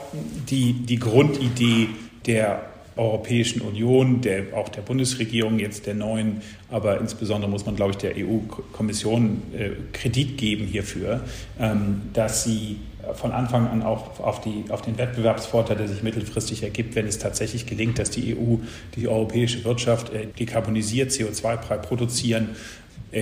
die, 0.50 0.74
die 0.74 1.00
Grundidee 1.00 1.89
der 2.27 2.62
Europäischen 2.98 3.62
Union, 3.62 4.22
der, 4.22 4.56
auch 4.56 4.70
der 4.70 4.82
Bundesregierung, 4.82 5.60
jetzt 5.60 5.86
der 5.86 5.96
neuen, 5.96 6.42
aber 6.70 7.00
insbesondere 7.00 7.50
muss 7.50 7.66
man, 7.66 7.75
glaube 7.75 7.92
ich, 7.92 7.98
der 7.98 8.14
EU-Kommission 8.16 9.42
äh, 9.58 9.70
Kredit 9.92 10.38
geben 10.38 10.66
hierfür, 10.66 11.22
ähm, 11.60 12.04
dass 12.14 12.44
sie 12.44 12.78
von 13.14 13.32
Anfang 13.32 13.68
an 13.68 13.84
auch 13.84 14.20
auf, 14.20 14.42
die, 14.42 14.66
auf 14.70 14.82
den 14.82 14.98
Wettbewerbsvorteil, 14.98 15.78
der 15.78 15.88
sich 15.88 16.02
mittelfristig 16.02 16.64
ergibt, 16.64 16.96
wenn 16.96 17.08
es 17.08 17.20
tatsächlich 17.20 17.66
gelingt, 17.66 18.00
dass 18.00 18.10
die 18.10 18.36
EU, 18.36 18.58
die 18.96 19.08
europäische 19.08 19.64
Wirtschaft 19.64 20.12
äh, 20.14 20.28
dekarbonisiert, 20.28 21.12
CO2-frei 21.12 21.78
produzieren 21.78 22.50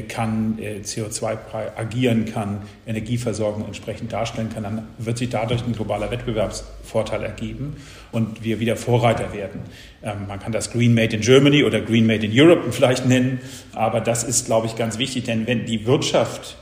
kann, 0.02 0.58
äh, 0.60 0.80
CO2-frei 0.84 1.78
agieren 1.78 2.26
kann, 2.26 2.64
Energieversorgung 2.88 3.66
entsprechend 3.66 4.12
darstellen 4.12 4.50
kann, 4.54 4.64
dann 4.64 4.88
wird 4.98 5.18
sich 5.18 5.30
dadurch 5.30 5.64
ein 5.66 5.74
globaler 5.74 6.10
Wettbewerbsvorteil 6.10 7.24
ergeben 7.24 7.76
und 8.12 8.44
wir 8.44 8.60
wieder 8.60 8.76
Vorreiter 8.76 9.34
werden. 9.34 9.62
Ähm, 10.02 10.28
man 10.28 10.40
kann 10.40 10.52
das 10.52 10.72
Green 10.72 10.94
Made 10.94 11.16
in 11.16 11.22
Germany 11.22 11.64
oder 11.64 11.82
Green 11.82 12.06
Made 12.06 12.26
in 12.26 12.32
Europe 12.34 12.72
vielleicht 12.72 13.06
nennen, 13.06 13.40
aber 13.74 14.02
das 14.02 14.24
ist, 14.24 14.48
glaube 14.48 14.68
ich, 14.68 14.76
ganz 14.76 14.98
wichtig, 14.98 15.26
denn 15.26 15.48
wenn 15.48 15.66
die 15.66 15.86
Wirtschaft 15.86 16.58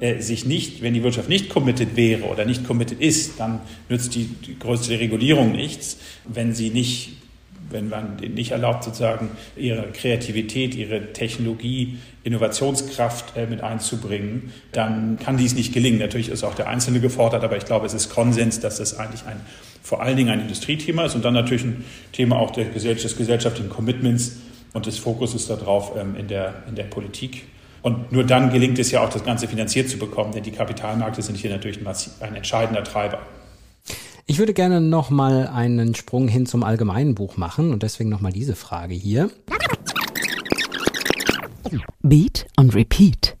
äh, 0.00 0.20
sich 0.20 0.44
nicht, 0.44 0.82
wenn 0.82 0.94
die 0.94 1.04
Wirtschaft 1.04 1.28
nicht 1.28 1.48
committed 1.48 1.94
wäre 1.94 2.24
oder 2.24 2.44
nicht 2.44 2.66
committed 2.66 3.00
ist, 3.00 3.38
dann 3.38 3.60
nützt 3.88 4.16
die 4.16 4.28
größte 4.58 4.98
Regulierung 4.98 5.52
nichts, 5.52 5.98
wenn 6.24 6.52
sie 6.52 6.70
nicht 6.70 7.21
wenn 7.72 7.88
man 7.88 8.16
nicht 8.16 8.52
erlaubt, 8.52 8.84
sozusagen 8.84 9.30
ihre 9.56 9.90
Kreativität, 9.92 10.74
ihre 10.74 11.12
Technologie, 11.12 11.98
Innovationskraft 12.24 13.36
äh, 13.36 13.46
mit 13.46 13.62
einzubringen, 13.62 14.52
dann 14.72 15.18
kann 15.18 15.36
dies 15.36 15.54
nicht 15.54 15.72
gelingen. 15.72 15.98
Natürlich 15.98 16.28
ist 16.28 16.44
auch 16.44 16.54
der 16.54 16.68
Einzelne 16.68 17.00
gefordert, 17.00 17.42
aber 17.42 17.56
ich 17.56 17.64
glaube, 17.64 17.86
es 17.86 17.94
ist 17.94 18.10
Konsens, 18.10 18.60
dass 18.60 18.78
das 18.78 18.98
eigentlich 18.98 19.26
ein, 19.26 19.40
vor 19.82 20.02
allen 20.02 20.16
Dingen 20.16 20.30
ein 20.30 20.40
Industriethema 20.40 21.06
ist 21.06 21.14
und 21.14 21.24
dann 21.24 21.34
natürlich 21.34 21.64
ein 21.64 21.84
Thema 22.12 22.38
auch 22.38 22.50
der, 22.50 22.66
des 22.66 23.16
gesellschaftlichen 23.16 23.70
Commitments 23.70 24.36
und 24.72 24.86
des 24.86 24.98
Fokuses 24.98 25.48
darauf 25.48 25.92
ähm, 25.96 26.16
in, 26.16 26.28
der, 26.28 26.54
in 26.68 26.76
der 26.76 26.84
Politik. 26.84 27.44
Und 27.82 28.12
nur 28.12 28.24
dann 28.24 28.50
gelingt 28.50 28.78
es 28.78 28.92
ja 28.92 29.02
auch, 29.02 29.08
das 29.08 29.24
Ganze 29.24 29.48
finanziert 29.48 29.88
zu 29.88 29.98
bekommen, 29.98 30.32
denn 30.32 30.44
die 30.44 30.52
Kapitalmärkte 30.52 31.20
sind 31.20 31.36
hier 31.36 31.50
natürlich 31.50 31.84
ein, 31.84 31.94
ein 32.20 32.36
entscheidender 32.36 32.84
Treiber. 32.84 33.18
Ich 34.32 34.38
würde 34.38 34.54
gerne 34.54 34.80
noch 34.80 35.10
mal 35.10 35.46
einen 35.46 35.94
Sprung 35.94 36.26
hin 36.26 36.46
zum 36.46 36.62
allgemeinen 36.62 37.14
Buch 37.14 37.36
machen 37.36 37.70
und 37.70 37.82
deswegen 37.82 38.08
noch 38.08 38.22
mal 38.22 38.32
diese 38.32 38.56
Frage 38.56 38.94
hier. 38.94 39.28
Beat 42.00 42.46
und 42.56 42.74
Repeat. 42.74 43.36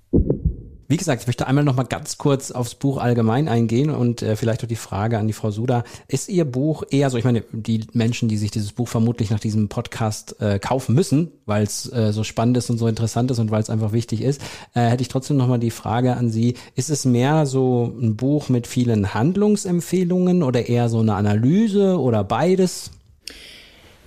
Wie 0.92 0.98
gesagt, 0.98 1.22
ich 1.22 1.26
möchte 1.26 1.46
einmal 1.46 1.64
noch 1.64 1.74
mal 1.74 1.84
ganz 1.84 2.18
kurz 2.18 2.50
aufs 2.50 2.74
Buch 2.74 2.98
allgemein 2.98 3.48
eingehen 3.48 3.88
und 3.88 4.20
äh, 4.20 4.36
vielleicht 4.36 4.62
auch 4.62 4.68
die 4.68 4.76
Frage 4.76 5.16
an 5.16 5.26
die 5.26 5.32
Frau 5.32 5.50
Suda. 5.50 5.84
Ist 6.06 6.28
Ihr 6.28 6.44
Buch 6.44 6.82
eher 6.90 7.08
so, 7.08 7.16
ich 7.16 7.24
meine, 7.24 7.44
die 7.50 7.86
Menschen, 7.94 8.28
die 8.28 8.36
sich 8.36 8.50
dieses 8.50 8.72
Buch 8.72 8.88
vermutlich 8.88 9.30
nach 9.30 9.40
diesem 9.40 9.70
Podcast 9.70 10.38
äh, 10.42 10.58
kaufen 10.58 10.94
müssen, 10.94 11.32
weil 11.46 11.62
es 11.62 11.90
äh, 11.90 12.12
so 12.12 12.24
spannend 12.24 12.58
ist 12.58 12.68
und 12.68 12.76
so 12.76 12.88
interessant 12.88 13.30
ist 13.30 13.38
und 13.38 13.50
weil 13.50 13.62
es 13.62 13.70
einfach 13.70 13.92
wichtig 13.92 14.20
ist, 14.20 14.42
äh, 14.74 14.82
hätte 14.82 15.00
ich 15.00 15.08
trotzdem 15.08 15.38
noch 15.38 15.48
mal 15.48 15.58
die 15.58 15.70
Frage 15.70 16.14
an 16.14 16.28
Sie. 16.28 16.56
Ist 16.74 16.90
es 16.90 17.06
mehr 17.06 17.46
so 17.46 17.90
ein 17.98 18.16
Buch 18.16 18.50
mit 18.50 18.66
vielen 18.66 19.14
Handlungsempfehlungen 19.14 20.42
oder 20.42 20.68
eher 20.68 20.90
so 20.90 21.00
eine 21.00 21.14
Analyse 21.14 21.98
oder 21.98 22.22
beides? 22.22 22.90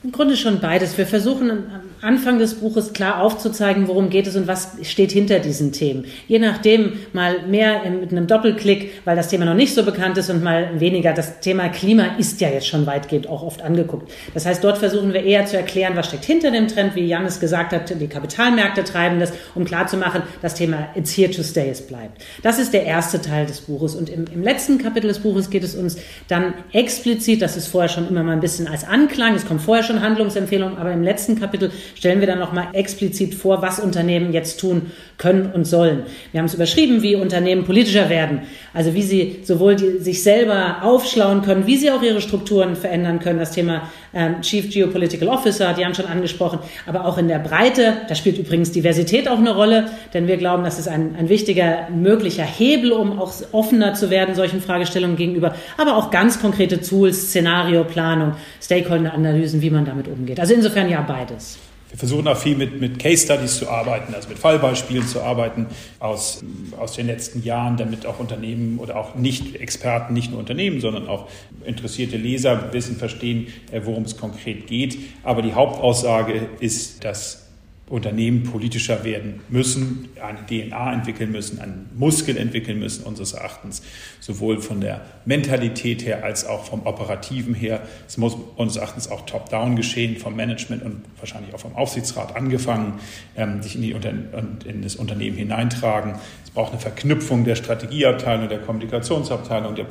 Im 0.06 0.12
Grunde 0.12 0.38
schon 0.38 0.60
beides. 0.60 1.00
Wir 1.00 1.08
versuchen 1.08 1.50
am 1.50 1.82
Anfang 2.00 2.38
des 2.38 2.54
Buches 2.54 2.94
klar 2.94 3.24
aufzuzeigen, 3.24 3.88
worum 3.88 4.12
geht 4.12 4.28
es 4.28 4.36
und 4.36 4.46
was 4.46 4.74
steht 4.84 5.12
hinter 5.12 5.40
diesen 5.40 5.72
Themen. 5.72 6.06
Je 6.28 6.38
nachdem 6.38 6.94
mal 7.12 7.48
mehr 7.48 7.90
mit 7.90 8.12
einem 8.12 8.28
Doppelklick, 8.28 9.02
weil 9.04 9.16
das 9.16 9.30
Thema 9.30 9.46
noch 9.46 9.56
nicht 9.56 9.74
so 9.74 9.84
bekannt 9.84 10.20
ist 10.20 10.30
und 10.30 10.44
mal 10.44 10.80
weniger. 10.80 11.14
Das 11.14 11.40
Thema 11.40 11.70
Klima 11.70 12.18
ist 12.20 12.40
ja 12.40 12.50
jetzt 12.50 12.68
schon 12.68 12.86
weitgehend 12.86 13.28
auch 13.28 13.42
oft 13.42 13.64
angeguckt. 13.64 14.12
Das 14.36 14.46
heißt, 14.46 14.64
dort 14.64 14.78
versuchen 14.78 15.12
wir 15.12 15.24
eher 15.24 15.48
zu 15.48 15.58
erklären, 15.58 15.94
was 15.96 16.06
steckt 16.06 16.26
hinter 16.26 16.52
dem 16.52 16.68
Trend, 16.68 16.94
wie 16.94 17.08
Janis 17.08 17.40
gesagt 17.40 17.74
hat, 17.74 17.90
die 18.00 18.08
Kapitalmärkte 18.08 18.84
treiben 18.84 19.20
das, 19.20 19.34
um 19.56 19.66
klarzumachen, 19.66 20.22
das 20.44 20.54
Thema 20.54 20.90
It's 20.94 21.18
here 21.18 21.32
to 21.32 21.42
stay, 21.42 21.72
es 21.72 21.82
bleibt. 21.82 22.24
Das 22.44 22.60
ist 22.60 22.74
der 22.74 22.84
erste 22.84 23.24
Teil 23.24 23.48
des 23.48 23.62
Buches. 23.62 23.96
Und 23.96 24.12
im, 24.12 24.26
im 24.32 24.44
letzten 24.44 24.78
Kapitel 24.78 25.08
des 25.08 25.18
Buches 25.18 25.50
geht 25.50 25.64
es 25.64 25.74
uns 25.74 25.98
dann 26.28 26.54
explizit, 26.74 27.42
das 27.42 27.58
ist 27.58 27.70
vorher 27.70 27.90
schon 27.90 28.08
immer 28.08 28.22
mal 28.22 28.34
ein 28.34 28.42
bisschen 28.42 28.68
als 28.68 28.84
Anklang, 28.84 29.34
es 29.34 29.48
kommt 29.48 29.64
vorher 29.64 29.84
schon 29.84 29.95
schon 29.96 30.04
Handlungsempfehlungen, 30.04 30.78
aber 30.78 30.92
im 30.92 31.04
letzten 31.04 31.40
Kapitel 31.40 31.72
stellen 31.96 32.20
wir 32.20 32.28
dann 32.28 32.40
nochmal 32.40 32.68
explizit 32.74 33.34
vor, 33.34 33.62
was 33.62 33.80
Unternehmen 33.80 34.34
jetzt 34.34 34.60
tun 34.60 34.92
können 35.18 35.52
und 35.54 35.66
sollen. 35.66 36.04
Wir 36.32 36.40
haben 36.40 36.48
es 36.48 36.54
überschrieben, 36.54 37.02
wie 37.02 37.16
Unternehmen 37.16 37.64
politischer 37.64 38.10
werden, 38.10 38.42
also 38.74 38.94
wie 38.94 39.02
sie 39.02 39.40
sowohl 39.44 39.76
die, 39.76 40.00
sich 40.00 40.24
selber 40.24 40.78
aufschlauen 40.82 41.42
können, 41.42 41.68
wie 41.68 41.78
sie 41.78 41.90
auch 41.92 42.02
ihre 42.02 42.20
Strukturen 42.20 42.76
verändern 42.76 43.20
können. 43.20 43.40
Das 43.40 43.52
Thema 43.52 43.90
ähm, 44.14 44.42
Chief 44.42 44.70
Geopolitical 44.70 45.30
Officer, 45.30 45.74
die 45.74 45.86
haben 45.86 45.96
schon 45.96 46.06
angesprochen, 46.06 46.60
aber 46.86 47.06
auch 47.06 47.18
in 47.18 47.28
der 47.28 47.40
Breite, 47.40 47.94
da 48.10 48.16
spielt 48.16 48.38
übrigens 48.38 48.72
Diversität 48.72 49.30
auch 49.30 49.38
eine 49.38 49.56
Rolle, 49.56 49.90
denn 50.14 50.28
wir 50.28 50.38
glauben, 50.38 50.64
das 50.64 50.80
ist 50.80 50.88
ein, 50.88 51.16
ein 51.18 51.30
wichtiger 51.30 51.90
möglicher 51.90 52.44
Hebel, 52.44 52.92
um 52.92 53.20
auch 53.20 53.34
offener 53.54 53.94
zu 53.94 54.10
werden 54.10 54.36
solchen 54.36 54.62
Fragestellungen 54.62 55.16
gegenüber, 55.16 55.56
aber 55.78 55.96
auch 55.96 56.12
ganz 56.12 56.42
konkrete 56.42 56.82
Tools, 56.82 57.30
Szenarioplanung, 57.30 58.34
Stakeholder-Analysen, 58.62 59.62
wie 59.62 59.70
man 59.70 59.86
damit 59.86 60.08
umgeht. 60.08 60.40
Also 60.40 60.54
insofern 60.54 60.90
ja 60.90 61.02
beides. 61.02 61.58
Wir 61.96 62.00
versuchen 62.00 62.28
auch 62.28 62.36
viel 62.36 62.58
mit, 62.58 62.82
mit 62.82 63.00
Case 63.00 63.24
Studies 63.24 63.56
zu 63.56 63.70
arbeiten, 63.70 64.14
also 64.14 64.28
mit 64.28 64.38
Fallbeispielen 64.38 65.08
zu 65.08 65.22
arbeiten 65.22 65.68
aus, 66.00 66.44
aus 66.78 66.92
den 66.92 67.08
letzten 67.08 67.42
Jahren, 67.42 67.78
damit 67.78 68.06
auch 68.06 68.20
Unternehmen 68.20 68.80
oder 68.80 68.98
auch 68.98 69.16
Nicht-Experten, 69.16 70.14
nicht 70.14 70.30
nur 70.30 70.42
Unternehmen, 70.42 70.82
sondern 70.82 71.08
auch 71.08 71.30
interessierte 71.64 72.18
Leser 72.18 72.74
wissen, 72.74 72.98
verstehen, 72.98 73.48
äh, 73.72 73.80
worum 73.86 74.04
es 74.04 74.18
konkret 74.18 74.68
geht. 74.68 74.98
Aber 75.24 75.42
die 75.42 75.54
Hauptaussage 75.54 76.50
ist, 76.60 77.06
dass 77.06 77.45
Unternehmen 77.88 78.44
politischer 78.44 79.04
werden 79.04 79.42
müssen, 79.48 80.10
eine 80.20 80.44
DNA 80.48 80.94
entwickeln 80.94 81.32
müssen, 81.32 81.60
einen 81.60 81.88
Muskel 81.96 82.36
entwickeln 82.36 82.80
müssen, 82.80 83.04
unseres 83.04 83.34
Erachtens, 83.34 83.84
sowohl 84.20 84.60
von 84.60 84.82
der 84.82 85.02
Mentalität 85.26 86.04
her 86.04 86.24
als 86.24 86.48
auch 86.48 86.66
vom 86.66 86.88
Operativen 86.88 87.54
her. 87.54 87.84
Es 88.08 88.18
muss 88.18 88.36
unseres 88.56 88.82
Erachtens 88.82 89.08
auch 89.12 89.28
top-down 89.28 89.76
geschehen, 89.76 90.18
vom 90.18 90.36
Management 90.36 90.82
und 90.82 91.02
wahrscheinlich 91.20 91.54
auch 91.54 91.60
vom 91.60 91.76
Aufsichtsrat 91.76 92.36
angefangen, 92.36 93.00
ähm, 93.36 93.62
sich 93.62 93.76
in, 93.76 93.84
die 93.84 93.92
in 93.92 94.82
das 94.82 94.96
Unternehmen 94.96 95.38
hineintragen. 95.38 96.16
Es 96.44 96.50
braucht 96.50 96.72
eine 96.72 96.82
Verknüpfung 96.82 97.44
der 97.44 97.56
Strategieabteilung, 97.56 98.50
der 98.50 98.62
Kommunikationsabteilung, 98.62 99.76
der 99.76 99.86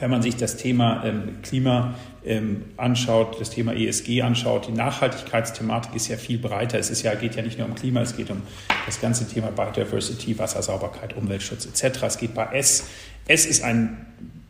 wenn 0.00 0.10
man 0.10 0.22
sich 0.22 0.36
das 0.36 0.56
Thema 0.56 1.04
ähm, 1.04 1.42
Klima 1.42 1.94
ähm, 2.24 2.64
anschaut, 2.76 3.40
das 3.40 3.50
Thema 3.50 3.74
ESG 3.74 4.22
anschaut, 4.22 4.66
die 4.68 4.72
Nachhaltigkeitsthematik 4.72 5.94
ist 5.94 6.08
ja 6.08 6.16
viel 6.16 6.38
breiter. 6.38 6.78
Es 6.78 6.90
ist 6.90 7.02
ja, 7.02 7.14
geht 7.14 7.36
ja 7.36 7.42
nicht 7.42 7.58
nur 7.58 7.68
um 7.68 7.74
Klima, 7.74 8.00
es 8.00 8.16
geht 8.16 8.30
um 8.30 8.42
das 8.86 9.00
ganze 9.00 9.28
Thema 9.28 9.48
Biodiversity, 9.48 10.38
Wassersauberkeit, 10.38 11.16
Umweltschutz 11.16 11.66
etc. 11.66 12.02
Es 12.04 12.18
geht 12.18 12.34
bei 12.34 12.46
S. 12.46 12.88
S 13.28 13.46
ist 13.46 13.62
ein 13.62 14.06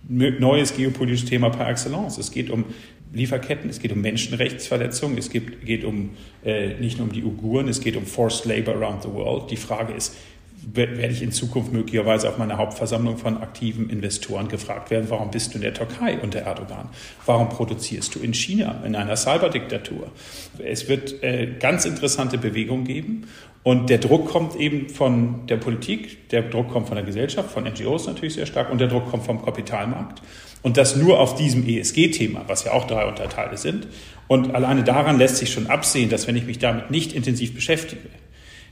neues 0.08 0.74
geopolitisches 0.76 1.28
Thema 1.28 1.50
par 1.50 1.68
excellence. 1.68 2.18
Es 2.18 2.30
geht 2.30 2.50
um 2.50 2.64
Lieferketten, 3.12 3.68
es 3.68 3.80
geht 3.80 3.92
um 3.92 4.00
Menschenrechtsverletzungen, 4.00 5.18
es 5.18 5.30
geht, 5.30 5.66
geht 5.66 5.84
um 5.84 6.10
äh, 6.44 6.74
nicht 6.74 6.98
nur 6.98 7.08
um 7.08 7.12
die 7.12 7.24
Uiguren, 7.24 7.66
es 7.68 7.80
geht 7.80 7.96
um 7.96 8.06
Forced 8.06 8.44
Labor 8.44 8.76
around 8.76 9.02
the 9.02 9.08
world. 9.08 9.50
Die 9.50 9.56
Frage 9.56 9.92
ist, 9.92 10.16
werde 10.62 11.12
ich 11.12 11.22
in 11.22 11.32
Zukunft 11.32 11.72
möglicherweise 11.72 12.28
auf 12.28 12.38
meiner 12.38 12.58
Hauptversammlung 12.58 13.16
von 13.16 13.38
aktiven 13.38 13.88
Investoren 13.88 14.48
gefragt 14.48 14.90
werden, 14.90 15.06
warum 15.08 15.30
bist 15.30 15.52
du 15.52 15.56
in 15.56 15.62
der 15.62 15.74
Türkei 15.74 16.18
unter 16.18 16.40
Erdogan? 16.40 16.88
Warum 17.26 17.48
produzierst 17.48 18.14
du 18.14 18.20
in 18.20 18.34
China, 18.34 18.82
in 18.84 18.94
einer 18.94 19.16
Cyberdiktatur? 19.16 20.10
Es 20.58 20.88
wird 20.88 21.22
äh, 21.22 21.54
ganz 21.58 21.84
interessante 21.84 22.38
Bewegungen 22.38 22.84
geben 22.84 23.26
und 23.62 23.90
der 23.90 23.98
Druck 23.98 24.28
kommt 24.28 24.56
eben 24.56 24.88
von 24.88 25.46
der 25.46 25.56
Politik, 25.56 26.28
der 26.30 26.42
Druck 26.42 26.70
kommt 26.70 26.88
von 26.88 26.96
der 26.96 27.04
Gesellschaft, 27.04 27.50
von 27.50 27.64
NGOs 27.64 28.06
natürlich 28.06 28.34
sehr 28.34 28.46
stark 28.46 28.70
und 28.70 28.80
der 28.80 28.88
Druck 28.88 29.10
kommt 29.10 29.24
vom 29.24 29.44
Kapitalmarkt. 29.44 30.22
Und 30.62 30.76
das 30.76 30.96
nur 30.96 31.18
auf 31.18 31.36
diesem 31.36 31.66
ESG-Thema, 31.66 32.44
was 32.46 32.64
ja 32.64 32.72
auch 32.72 32.86
drei 32.86 33.06
Unterteile 33.06 33.56
sind. 33.56 33.86
Und 34.28 34.54
alleine 34.54 34.84
daran 34.84 35.18
lässt 35.18 35.36
sich 35.36 35.50
schon 35.50 35.68
absehen, 35.68 36.10
dass 36.10 36.26
wenn 36.26 36.36
ich 36.36 36.44
mich 36.44 36.58
damit 36.58 36.90
nicht 36.90 37.14
intensiv 37.14 37.54
beschäftige, 37.54 38.02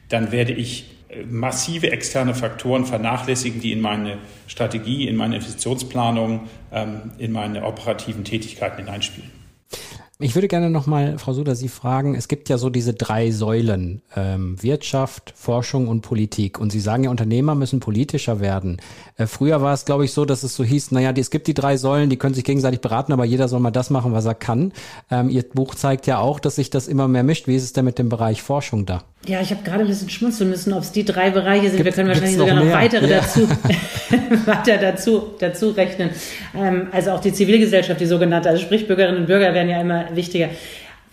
dann 0.08 0.32
werde 0.32 0.52
ich 0.52 0.97
massive 1.30 1.90
externe 1.90 2.34
Faktoren 2.34 2.84
vernachlässigen, 2.84 3.60
die 3.60 3.72
in 3.72 3.80
meine 3.80 4.18
Strategie, 4.46 5.08
in 5.08 5.16
meine 5.16 5.36
Investitionsplanung, 5.36 6.48
ähm, 6.72 7.12
in 7.18 7.32
meine 7.32 7.64
operativen 7.64 8.24
Tätigkeiten 8.24 8.78
hineinspielen. 8.78 9.37
Ich 10.20 10.34
würde 10.34 10.48
gerne 10.48 10.68
nochmal, 10.68 11.16
Frau 11.16 11.32
Suder, 11.32 11.54
Sie 11.54 11.68
fragen, 11.68 12.16
es 12.16 12.26
gibt 12.26 12.48
ja 12.48 12.58
so 12.58 12.70
diese 12.70 12.92
drei 12.92 13.30
Säulen, 13.30 14.02
ähm, 14.16 14.60
Wirtschaft, 14.60 15.32
Forschung 15.36 15.86
und 15.86 16.00
Politik. 16.00 16.58
Und 16.58 16.72
Sie 16.72 16.80
sagen 16.80 17.04
ja, 17.04 17.10
Unternehmer 17.10 17.54
müssen 17.54 17.78
politischer 17.78 18.40
werden. 18.40 18.78
Äh, 19.16 19.26
früher 19.26 19.62
war 19.62 19.74
es, 19.74 19.84
glaube 19.84 20.04
ich, 20.04 20.12
so, 20.12 20.24
dass 20.24 20.42
es 20.42 20.56
so 20.56 20.64
hieß, 20.64 20.90
naja, 20.90 21.12
die, 21.12 21.20
es 21.20 21.30
gibt 21.30 21.46
die 21.46 21.54
drei 21.54 21.76
Säulen, 21.76 22.10
die 22.10 22.16
können 22.16 22.34
sich 22.34 22.42
gegenseitig 22.42 22.80
beraten, 22.80 23.12
aber 23.12 23.24
jeder 23.24 23.46
soll 23.46 23.60
mal 23.60 23.70
das 23.70 23.90
machen, 23.90 24.12
was 24.12 24.24
er 24.24 24.34
kann. 24.34 24.72
Ähm, 25.08 25.28
Ihr 25.28 25.44
Buch 25.44 25.76
zeigt 25.76 26.08
ja 26.08 26.18
auch, 26.18 26.40
dass 26.40 26.56
sich 26.56 26.68
das 26.68 26.88
immer 26.88 27.06
mehr 27.06 27.22
mischt. 27.22 27.46
Wie 27.46 27.54
ist 27.54 27.62
es 27.62 27.72
denn 27.72 27.84
mit 27.84 28.00
dem 28.00 28.08
Bereich 28.08 28.42
Forschung 28.42 28.86
da? 28.86 29.04
Ja, 29.26 29.40
ich 29.40 29.50
habe 29.50 29.62
gerade 29.62 29.80
ein 29.80 29.88
bisschen 29.88 30.08
schmunzeln 30.08 30.50
müssen, 30.50 30.72
ob 30.72 30.82
es 30.82 30.90
die 30.90 31.04
drei 31.04 31.30
Bereiche 31.30 31.68
sind. 31.68 31.76
Gibt, 31.76 31.84
Wir 31.84 31.92
können 31.92 32.08
wahrscheinlich 32.08 32.36
sogar 32.36 32.54
noch, 32.54 32.64
noch 32.64 32.72
weitere 32.72 33.08
ja. 33.08 33.20
dazu, 33.20 33.48
weiter 34.46 34.78
dazu, 34.78 35.22
dazu 35.38 35.70
rechnen. 35.70 36.10
Ähm, 36.56 36.88
also 36.92 37.10
auch 37.10 37.20
die 37.20 37.32
Zivilgesellschaft, 37.32 38.00
die 38.00 38.06
sogenannte, 38.06 38.48
also 38.48 38.62
sprich 38.62 38.86
Bürgerinnen 38.86 39.18
und 39.18 39.26
Bürger 39.26 39.52
werden 39.54 39.68
ja 39.68 39.80
immer 39.80 40.07
wichtiger. 40.14 40.50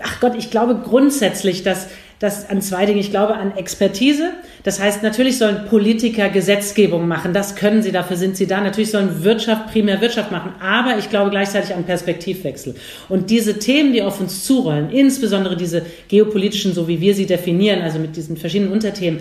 Ach 0.02 0.20
Gott, 0.20 0.34
ich 0.38 0.52
glaube 0.52 0.82
grundsätzlich, 0.84 1.64
dass 1.64 1.88
das 2.20 2.50
an 2.50 2.62
zwei 2.62 2.86
Dinge. 2.86 3.00
Ich 3.00 3.12
glaube 3.12 3.36
an 3.36 3.56
Expertise. 3.58 4.32
Das 4.64 4.80
heißt, 4.80 5.04
natürlich 5.04 5.38
sollen 5.38 5.66
Politiker 5.70 6.30
Gesetzgebung 6.30 7.08
machen. 7.08 7.34
Das 7.34 7.56
können 7.56 7.84
sie, 7.84 7.92
dafür 7.92 8.16
sind 8.16 8.38
sie 8.38 8.48
da. 8.48 8.62
Natürlich 8.62 8.92
sollen 8.92 9.24
Wirtschaft 9.24 9.68
primär 9.72 10.00
Wirtschaft 10.02 10.32
machen. 10.32 10.54
Aber 10.62 10.98
ich 10.98 11.10
glaube 11.10 11.30
gleichzeitig 11.30 11.76
an 11.76 11.84
Perspektivwechsel. 11.84 12.76
Und 13.10 13.30
diese 13.30 13.60
Themen, 13.60 13.94
die 13.94 14.02
auf 14.02 14.22
uns 14.22 14.46
zurollen, 14.46 14.90
insbesondere 14.90 15.58
diese 15.58 15.86
geopolitischen, 16.08 16.74
so 16.74 16.88
wie 16.88 17.02
wir 17.02 17.14
sie 17.14 17.26
definieren, 17.26 17.82
also 17.82 18.00
mit 18.00 18.16
diesen 18.16 18.38
verschiedenen 18.38 18.72
Unterthemen, 18.72 19.20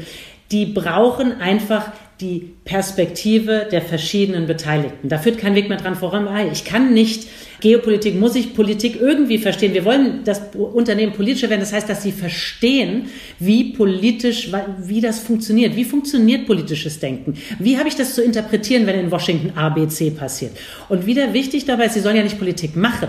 die 0.53 0.67
brauchen 0.67 1.41
einfach 1.41 1.91
die 2.21 2.55
Perspektive 2.65 3.69
der 3.71 3.83
verschiedenen 3.83 4.47
Beteiligten. 4.47 5.09
Da 5.09 5.19
führt 5.19 5.39
kein 5.39 5.55
Weg 5.55 5.69
mehr 5.69 5.79
dran 5.79 5.97
voran. 5.97 6.29
Ich 6.53 6.65
kann 6.65 6.95
nicht 6.95 7.27
Geopolitik, 7.61 8.15
muss 8.15 8.37
ich 8.37 8.55
Politik 8.55 9.01
irgendwie 9.01 9.39
verstehen. 9.39 9.75
Wir 9.75 9.85
wollen 9.85 10.21
das 10.25 10.41
Unternehmen 10.55 11.13
politischer 11.13 11.51
werden. 11.51 11.61
Das 11.61 11.73
heißt, 11.73 11.89
dass 11.89 12.03
sie 12.03 12.13
verstehen, 12.13 13.07
wie 13.39 13.73
politisch, 13.73 14.51
wie 14.79 15.01
das 15.01 15.21
funktioniert. 15.21 15.75
Wie 15.75 15.85
funktioniert 15.85 16.47
politisches 16.47 17.01
Denken? 17.01 17.35
Wie 17.59 17.79
habe 17.79 17.89
ich 17.89 17.97
das 17.97 18.15
zu 18.15 18.23
interpretieren, 18.23 18.87
wenn 18.87 18.99
in 18.99 19.11
Washington 19.11 19.57
ABC 19.57 20.11
passiert? 20.11 20.53
Und 20.89 21.07
wieder 21.07 21.33
wichtig 21.33 21.65
dabei 21.65 21.87
ist, 21.87 21.95
sie 21.95 22.01
sollen 22.01 22.17
ja 22.17 22.23
nicht 22.23 22.39
Politik 22.39 22.77
machen 22.77 23.09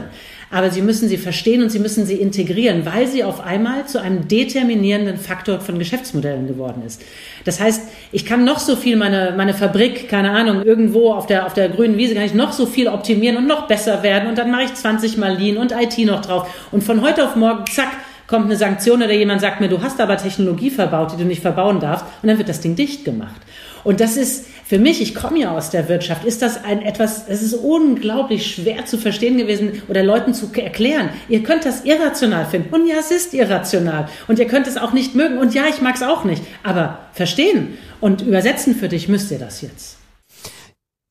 aber 0.52 0.70
sie 0.70 0.82
müssen 0.82 1.10
sie 1.10 1.18
verstehen 1.18 1.62
und 1.62 1.70
sie 1.70 1.80
müssen 1.80 2.06
sie 2.06 2.16
integrieren, 2.16 2.86
weil 2.86 3.08
sie 3.08 3.24
auf 3.24 3.42
einmal 3.42 3.86
zu 3.88 4.02
einem 4.02 4.28
determinierenden 4.28 5.18
Faktor 5.18 5.60
von 5.60 5.80
Geschäftsmodellen 5.80 6.48
geworden 6.48 6.84
ist. 6.86 7.02
Das 7.44 7.60
heißt, 7.60 7.82
ich 8.12 8.26
kann 8.26 8.46
noch 8.46 8.60
so 8.60 8.76
viel 8.76 8.96
meine, 8.96 9.34
meine 9.36 9.54
Fabrik, 9.54 10.10
keine 10.10 10.32
Ahnung, 10.32 10.64
irgendwo 10.64 11.12
auf 11.12 11.26
der, 11.26 11.46
auf 11.46 11.54
der 11.54 11.70
grünen 11.70 11.98
Wiese 11.98 12.16
kann 12.16 12.24
ich 12.24 12.34
noch 12.34 12.52
so 12.52 12.66
viel 12.66 12.88
optimieren 12.88 13.38
und 13.38 13.48
noch 13.48 13.68
besser 13.68 14.04
werden 14.04 14.30
und 14.30 14.38
dann 14.38 14.52
mache 14.52 14.64
ich 14.64 14.74
20 14.74 15.18
Mal 15.18 15.38
Lean 15.38 15.58
und 15.58 15.72
IT 15.72 15.98
noch 16.06 16.22
drauf 16.22 16.48
und 16.72 16.84
von 16.84 17.02
heute 17.02 17.26
auf 17.26 17.36
morgen, 17.36 17.66
zack, 17.68 17.90
kommt 18.28 18.46
eine 18.46 18.56
Sanktion 18.56 19.04
oder 19.04 19.14
jemand 19.14 19.42
sagt 19.42 19.62
mir, 19.62 19.70
du 19.70 19.82
hast 19.82 20.02
aber 20.02 20.18
Technologie 20.18 20.70
verbaut, 20.70 21.14
die 21.14 21.18
du 21.18 21.26
nicht 21.26 21.42
verbauen 21.42 21.80
darfst 21.80 22.06
und 22.22 22.30
dann 22.30 22.38
wird 22.38 22.50
das 22.50 22.62
Ding 22.62 22.76
dicht 22.76 23.06
gemacht. 23.06 23.42
Und 23.84 24.00
das 24.00 24.18
ist 24.18 24.48
für 24.68 24.80
mich, 24.80 25.00
ich 25.00 25.14
komme 25.14 25.40
ja 25.40 25.56
aus 25.56 25.70
der 25.70 25.88
Wirtschaft, 25.90 26.26
ist 26.26 26.42
das 26.42 26.64
ein 26.64 26.82
etwas, 26.82 27.26
es 27.28 27.44
ist 27.44 27.54
unglaublich 27.54 28.48
schwer 28.48 28.86
zu 28.88 28.98
verstehen 28.98 29.38
gewesen 29.38 29.84
oder 29.90 30.02
Leuten 30.02 30.34
zu 30.34 30.50
erklären. 30.56 31.10
Ihr 31.30 31.44
könnt 31.44 31.66
das 31.66 31.86
irrational 31.86 32.48
finden. 32.48 32.74
Und 32.74 32.88
ja, 32.88 32.96
es 33.00 33.12
ist 33.12 33.36
irrational. 33.36 34.10
Und 34.28 34.40
ihr 34.40 34.48
könnt 34.48 34.66
es 34.66 34.78
auch 34.78 34.92
nicht 34.92 35.14
mögen. 35.14 35.38
Und 35.38 35.54
ja, 35.54 35.66
ich 35.70 35.82
mag 35.82 35.96
es 35.96 36.02
auch 36.02 36.24
nicht. 36.24 36.42
Aber 36.64 36.98
verstehen 37.14 37.78
und 38.02 38.24
übersetzen 38.24 38.74
für 38.74 38.90
dich 38.90 39.08
müsst 39.08 39.30
ihr 39.30 39.38
das 39.38 39.62
jetzt. 39.62 39.98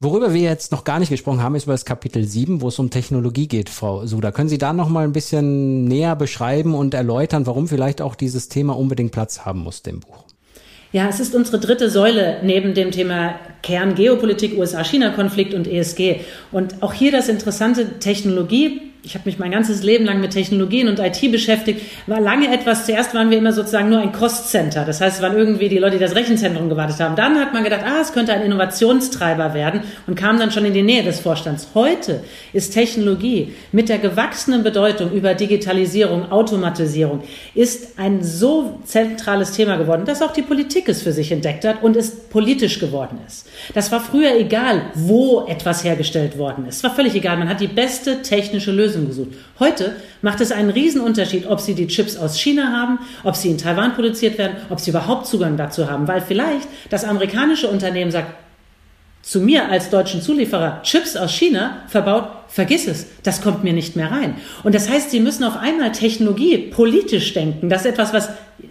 Worüber 0.01 0.35
wir 0.35 0.43
jetzt 0.43 0.73
noch 0.73 0.83
gar 0.83 0.99
nicht 0.99 1.11
gesprochen 1.11 1.41
haben, 1.41 1.55
ist 1.55 1.65
über 1.65 1.75
das 1.75 1.85
Kapitel 1.85 2.25
7, 2.25 2.61
wo 2.61 2.69
es 2.69 2.81
um 2.81 2.91
Technologie 2.91 3.47
geht, 3.47 3.71
Frau 3.71 4.05
Suda. 4.05 4.33
Können 4.33 4.49
Sie 4.49 4.59
da 4.59 4.73
noch 4.73 4.89
mal 4.89 5.05
ein 5.05 5.13
bisschen 5.13 5.85
näher 5.85 6.17
beschreiben 6.17 6.75
und 6.75 6.93
erläutern, 6.93 7.47
warum 7.47 7.69
vielleicht 7.69 8.03
auch 8.03 8.17
dieses 8.17 8.49
Thema 8.49 8.77
unbedingt 8.77 9.13
Platz 9.13 9.47
haben 9.47 9.61
muss 9.61 9.81
im 9.87 10.01
Buch? 10.01 10.24
Ja, 10.95 11.09
es 11.09 11.19
ist 11.19 11.35
unsere 11.35 11.59
dritte 11.59 11.91
Säule 11.91 12.37
neben 12.45 12.73
dem 12.73 12.93
Thema 12.93 13.35
Kern 13.65 13.97
Geopolitik, 13.97 14.57
USA-China-Konflikt 14.57 15.53
und 15.53 15.67
ESG. 15.67 16.21
Und 16.53 16.85
auch 16.85 16.93
hier 16.93 17.11
das 17.11 17.29
interessante 17.29 17.99
Technologie 17.99 18.93
ich 19.05 19.15
habe 19.15 19.27
mich 19.27 19.39
mein 19.39 19.51
ganzes 19.51 19.83
Leben 19.83 20.05
lang 20.05 20.21
mit 20.21 20.33
Technologien 20.33 20.89
und 20.89 20.99
IT 20.99 21.31
beschäftigt, 21.31 21.83
war 22.07 22.21
lange 22.21 22.53
etwas, 22.53 22.87
zuerst 22.87 23.15
waren 23.15 23.31
wir 23.31 23.39
immer 23.39 23.53
sozusagen 23.53 23.91
nur 23.91 24.01
ein 24.01 24.13
Cost-Center. 24.13 24.85
Das 24.85 25.01
heißt, 25.01 25.17
es 25.17 25.23
waren 25.23 25.37
irgendwie 25.37 25.69
die 25.69 25.79
Leute, 25.79 25.99
die 25.99 26.05
das 26.05 26.15
Rechenzentrum 26.15 26.69
gewartet 26.69 26.99
haben. 27.01 27.15
Dann 27.15 27.39
hat 27.39 27.53
man 27.53 27.65
gedacht, 27.65 27.83
ah, 27.85 28.01
es 28.01 28.13
könnte 28.13 28.33
ein 28.33 28.43
Innovationstreiber 28.43 29.53
werden 29.53 29.83
und 30.07 30.15
kam 30.15 30.39
dann 30.39 30.51
schon 30.51 30.65
in 30.65 30.73
die 30.73 30.83
Nähe 30.83 31.03
des 31.03 31.21
Vorstands. 31.21 31.69
Heute 31.75 32.25
ist 32.53 32.73
Technologie 32.73 33.55
mit 33.73 33.89
der 33.89 33.99
gewachsenen 33.99 34.63
Bedeutung 34.63 35.13
über 35.13 35.35
Digitalisierung, 35.35 36.33
Automatisierung, 36.33 37.23
ist 37.55 37.99
ein 37.99 38.23
so 38.23 38.81
zentrales 38.85 39.53
Thema 39.53 39.77
geworden, 39.77 40.07
dass 40.07 40.23
auch 40.23 40.33
die 40.33 40.43
Politik 40.43 40.89
es 40.89 41.03
für 41.03 41.13
sich 41.13 41.31
entdeckt 41.31 41.65
hat 41.65 41.83
und 41.83 41.97
es 41.97 42.11
politisch 42.11 42.81
geworden 42.81 43.19
ist. 43.27 43.47
Das 43.75 43.93
war 43.93 44.01
früher 44.01 44.35
egal, 44.35 44.83
wo 44.95 45.45
etwas 45.47 45.85
hergestellt 45.85 46.39
worden 46.39 46.67
ist. 46.67 46.77
Es 46.77 46.85
war 46.85 46.95
völlig 46.95 47.15
egal. 47.15 47.37
Man 47.37 47.49
hat 47.49 47.61
die 47.61 47.67
beste 47.67 48.23
technische 48.23 48.73
Lösung 48.73 48.94
Lösung 48.95 49.07
gesucht. 49.07 49.31
Heute 49.59 49.97
macht 50.23 50.41
es 50.41 50.53
einen 50.53 50.71
Riesenunterschied, 50.71 51.47
ob 51.47 51.61
Sie 51.61 51.75
die 51.75 51.87
Chips 51.87 52.17
aus 52.17 52.39
China 52.39 52.73
haben, 52.73 52.99
ob 53.25 53.37
sie 53.37 53.51
in 53.51 53.59
Taiwan 53.59 53.95
produziert 53.95 54.39
werden, 54.39 54.57
ob 54.71 54.81
Sie 54.81 54.91
überhaupt 54.91 55.27
Zugang 55.27 55.57
dazu 55.57 55.91
haben, 55.91 56.09
weil 56.09 56.21
vielleicht 56.21 56.69
das 56.91 57.05
amerikanische 57.05 57.69
Unternehmen 57.69 58.11
sagt, 58.11 58.35
zu 59.23 59.41
mir 59.41 59.71
als 59.71 59.89
deutschen 59.89 60.21
Zulieferer 60.21 60.83
Chips 60.83 61.17
aus 61.17 61.33
China 61.33 61.79
verbaut, 61.89 62.29
vergiss 62.49 62.87
es, 62.87 63.07
das 63.23 63.41
kommt 63.41 63.65
mir 63.65 63.73
nicht 63.73 63.97
mehr 63.97 64.11
rein. 64.11 64.35
Und 64.65 64.75
das 64.75 64.91
heißt, 64.91 65.11
Sie 65.11 65.21
müssen 65.21 65.45
auf 65.45 65.57
einmal 65.57 65.93
Technologie 65.93 66.59
politisch 66.59 67.33
denken. 67.33 67.71
Das 67.71 67.87
ist 67.87 67.93
etwas, 67.93 68.13
was 68.13 68.29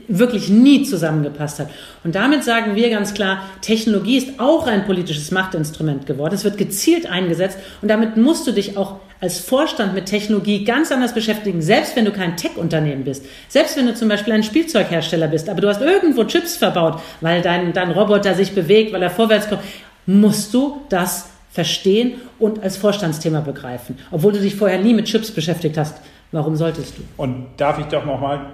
wirklich 0.08 0.50
nie 0.50 0.84
zusammengepasst 0.84 1.60
hat. 1.60 1.70
Und 2.04 2.14
damit 2.14 2.44
sagen 2.44 2.76
wir 2.76 2.90
ganz 2.92 3.16
klar, 3.16 3.44
Technologie 3.62 4.18
ist 4.18 4.40
auch 4.40 4.68
ein 4.68 4.86
politisches 4.86 5.32
Machtinstrument 5.32 6.06
geworden. 6.06 6.36
Es 6.36 6.44
wird 6.44 6.58
gezielt 6.58 7.08
eingesetzt 7.08 7.58
und 7.82 7.88
damit 7.88 8.16
musst 8.16 8.46
du 8.46 8.52
dich 8.52 8.78
auch 8.78 9.00
als 9.24 9.40
Vorstand 9.40 9.94
mit 9.94 10.06
Technologie 10.06 10.66
ganz 10.66 10.92
anders 10.92 11.14
beschäftigen, 11.14 11.62
selbst 11.62 11.96
wenn 11.96 12.04
du 12.04 12.12
kein 12.12 12.36
Tech-Unternehmen 12.36 13.06
bist. 13.06 13.26
Selbst 13.48 13.78
wenn 13.78 13.88
du 13.88 13.96
zum 13.96 14.10
Beispiel 14.10 14.34
ein 14.34 14.44
Spielzeughersteller 14.44 15.30
bist, 15.30 15.48
aber 15.48 15.62
du 15.62 15.70
hast 15.70 15.82
irgendwo 15.82 16.26
Chips 16.26 16.58
verbaut, 16.58 17.00
weil 17.22 17.42
dein, 17.42 17.72
dein 17.72 17.92
Roboter 17.92 18.36
sich 18.36 18.54
bewegt, 18.54 18.92
weil 18.92 19.02
er 19.02 19.10
vorwärts 19.10 19.48
kommt 19.48 19.62
musst 20.06 20.54
du 20.54 20.82
das 20.90 21.30
verstehen 21.50 22.16
und 22.40 22.62
als 22.62 22.78
Vorstandsthema 22.78 23.40
begreifen, 23.40 23.98
obwohl 24.12 24.34
du 24.34 24.42
dich 24.42 24.56
vorher 24.56 24.80
nie 24.80 24.94
mit 24.94 25.06
Chips 25.06 25.32
beschäftigt 25.32 25.78
hast. 25.78 26.02
Warum 26.34 26.56
solltest 26.56 26.98
du? 26.98 27.04
Und 27.16 27.46
darf 27.58 27.80
ich 27.80 27.86
doch 27.86 28.06
nochmal 28.06 28.48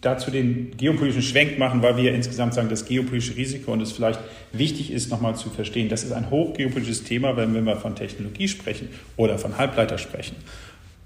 dazu 0.00 0.30
den 0.30 0.76
geopolitischen 0.76 1.22
Schwenk 1.22 1.58
machen, 1.58 1.82
weil 1.82 1.96
wir 1.96 2.14
insgesamt 2.14 2.54
sagen, 2.54 2.68
das 2.68 2.84
geopolitische 2.84 3.36
Risiko 3.36 3.72
und 3.72 3.80
es 3.80 3.92
vielleicht 3.92 4.20
wichtig 4.52 4.92
ist, 4.92 5.10
nochmal 5.10 5.34
zu 5.34 5.50
verstehen, 5.50 5.88
das 5.88 6.04
ist 6.04 6.12
ein 6.12 6.30
hochgeopolitisches 6.30 7.04
Thema, 7.04 7.36
wenn 7.36 7.64
wir 7.64 7.76
von 7.76 7.96
Technologie 7.96 8.48
sprechen 8.48 8.88
oder 9.16 9.38
von 9.38 9.58
Halbleiter 9.58 9.98
sprechen. 9.98 10.36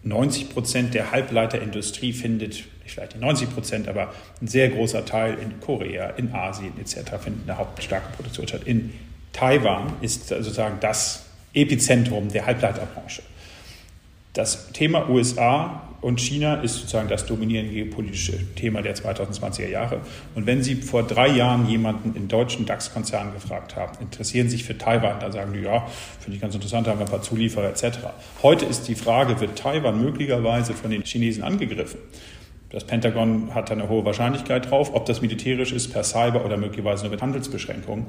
90 0.05 0.51
Prozent 0.51 0.95
der 0.95 1.13
Halbleiterindustrie 1.13 2.13
findet, 2.13 2.65
vielleicht 2.85 3.15
die 3.15 3.19
90 3.19 3.55
Prozent, 3.55 3.89
aber 3.89 4.13
ein 4.41 4.49
sehr 4.49 4.69
großer 4.69 5.05
Teil 5.05 5.39
in 5.41 5.61
Korea, 5.61 6.11
in 6.11 6.35
Asien 6.35 6.73
etc. 6.79 7.13
findet 7.23 7.49
eine 7.49 7.57
hauptstarke 7.57 8.15
Produktion 8.17 8.49
statt. 8.49 8.63
In 8.65 8.93
Taiwan 9.33 9.95
ist 10.01 10.29
sozusagen 10.29 10.79
das 10.81 11.25
Epizentrum 11.55 12.29
der 12.29 12.47
Halbleiterbranche. 12.47 13.23
Das 14.33 14.73
Thema 14.73 15.09
USA 15.09 15.83
und 16.03 16.21
China 16.21 16.57
ist 16.57 16.75
sozusagen 16.75 17.09
das 17.09 17.27
dominierende 17.27 17.73
geopolitische 17.73 18.35
Thema 18.57 18.83
der 18.83 18.97
2020er 18.97 19.69
Jahre. 19.69 20.01
Und 20.35 20.47
wenn 20.47 20.63
Sie 20.63 20.75
vor 20.75 21.05
drei 21.05 21.29
Jahren 21.29 21.69
jemanden 21.69 22.15
in 22.17 22.27
deutschen 22.27 22.67
DAX-Konzernen 22.67 23.33
gefragt 23.33 23.77
haben, 23.77 23.97
interessieren 24.01 24.49
Sie 24.49 24.57
sich 24.57 24.65
für 24.65 24.77
Taiwan, 24.77 25.21
dann 25.21 25.31
sagen 25.31 25.53
die, 25.53 25.61
ja, 25.61 25.87
finde 26.19 26.37
ich 26.37 26.43
ganz 26.43 26.55
interessant, 26.55 26.89
haben 26.89 26.99
wir 26.99 27.07
ein 27.07 27.11
paar 27.11 27.23
Zulieferer 27.23 27.69
etc. 27.69 27.99
Heute 28.43 28.67
ist 28.67 28.89
die 28.89 28.97
Frage, 28.97 29.41
wird 29.41 29.57
Taiwan 29.57 30.03
möglicherweise 30.03 30.75
von 30.75 30.91
den 30.91 31.03
Chinesen 31.03 31.45
angegriffen? 31.45 32.01
Das 32.71 32.85
Pentagon 32.85 33.55
hat 33.55 33.71
da 33.71 33.75
eine 33.75 33.89
hohe 33.89 34.05
Wahrscheinlichkeit 34.05 34.71
drauf, 34.71 34.93
ob 34.95 35.07
das 35.07 35.23
militärisch 35.23 35.73
ist, 35.73 35.93
per 35.93 36.03
Cyber 36.03 36.45
oder 36.45 36.57
möglicherweise 36.57 37.05
nur 37.05 37.13
mit 37.13 37.23
Handelsbeschränkungen. 37.23 38.07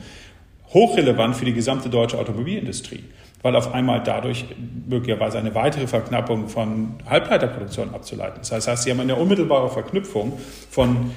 Hochrelevant 0.74 1.36
für 1.36 1.46
die 1.46 1.54
gesamte 1.54 1.90
deutsche 1.90 2.18
Automobilindustrie 2.18 3.04
weil 3.44 3.56
auf 3.56 3.74
einmal 3.74 4.02
dadurch 4.02 4.46
möglicherweise 4.88 5.38
eine 5.38 5.54
weitere 5.54 5.86
Verknappung 5.86 6.48
von 6.48 6.96
Halbleiterproduktion 7.08 7.94
abzuleiten 7.94 8.42
ist. 8.42 8.52
Das 8.52 8.68
heißt, 8.68 8.84
Sie 8.84 8.92
haben 8.92 9.00
eine 9.00 9.16
unmittelbare 9.16 9.70
Verknüpfung 9.70 10.40
von 10.72 11.12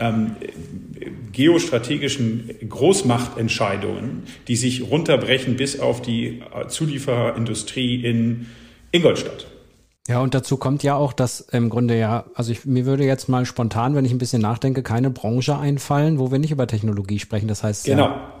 ähm, 0.00 0.36
geostrategischen 1.32 2.50
Großmachtentscheidungen, 2.68 4.24
die 4.48 4.56
sich 4.56 4.90
runterbrechen 4.90 5.56
bis 5.56 5.80
auf 5.80 6.02
die 6.02 6.42
Zuliefererindustrie 6.68 8.04
in 8.04 8.46
Ingolstadt. 8.92 9.46
Ja, 10.08 10.20
und 10.20 10.34
dazu 10.34 10.56
kommt 10.56 10.82
ja 10.82 10.96
auch, 10.96 11.12
dass 11.12 11.40
im 11.40 11.68
Grunde 11.68 11.98
ja, 11.98 12.24
also 12.34 12.50
ich, 12.50 12.64
mir 12.64 12.86
würde 12.86 13.04
jetzt 13.04 13.28
mal 13.28 13.44
spontan, 13.44 13.94
wenn 13.94 14.06
ich 14.06 14.12
ein 14.12 14.18
bisschen 14.18 14.40
nachdenke, 14.40 14.82
keine 14.82 15.10
Branche 15.10 15.58
einfallen, 15.58 16.18
wo 16.18 16.30
wir 16.30 16.38
nicht 16.38 16.50
über 16.50 16.66
Technologie 16.66 17.18
sprechen. 17.18 17.46
Das 17.46 17.62
heißt, 17.62 17.84
genau. 17.84 18.06
Ja, 18.06 18.32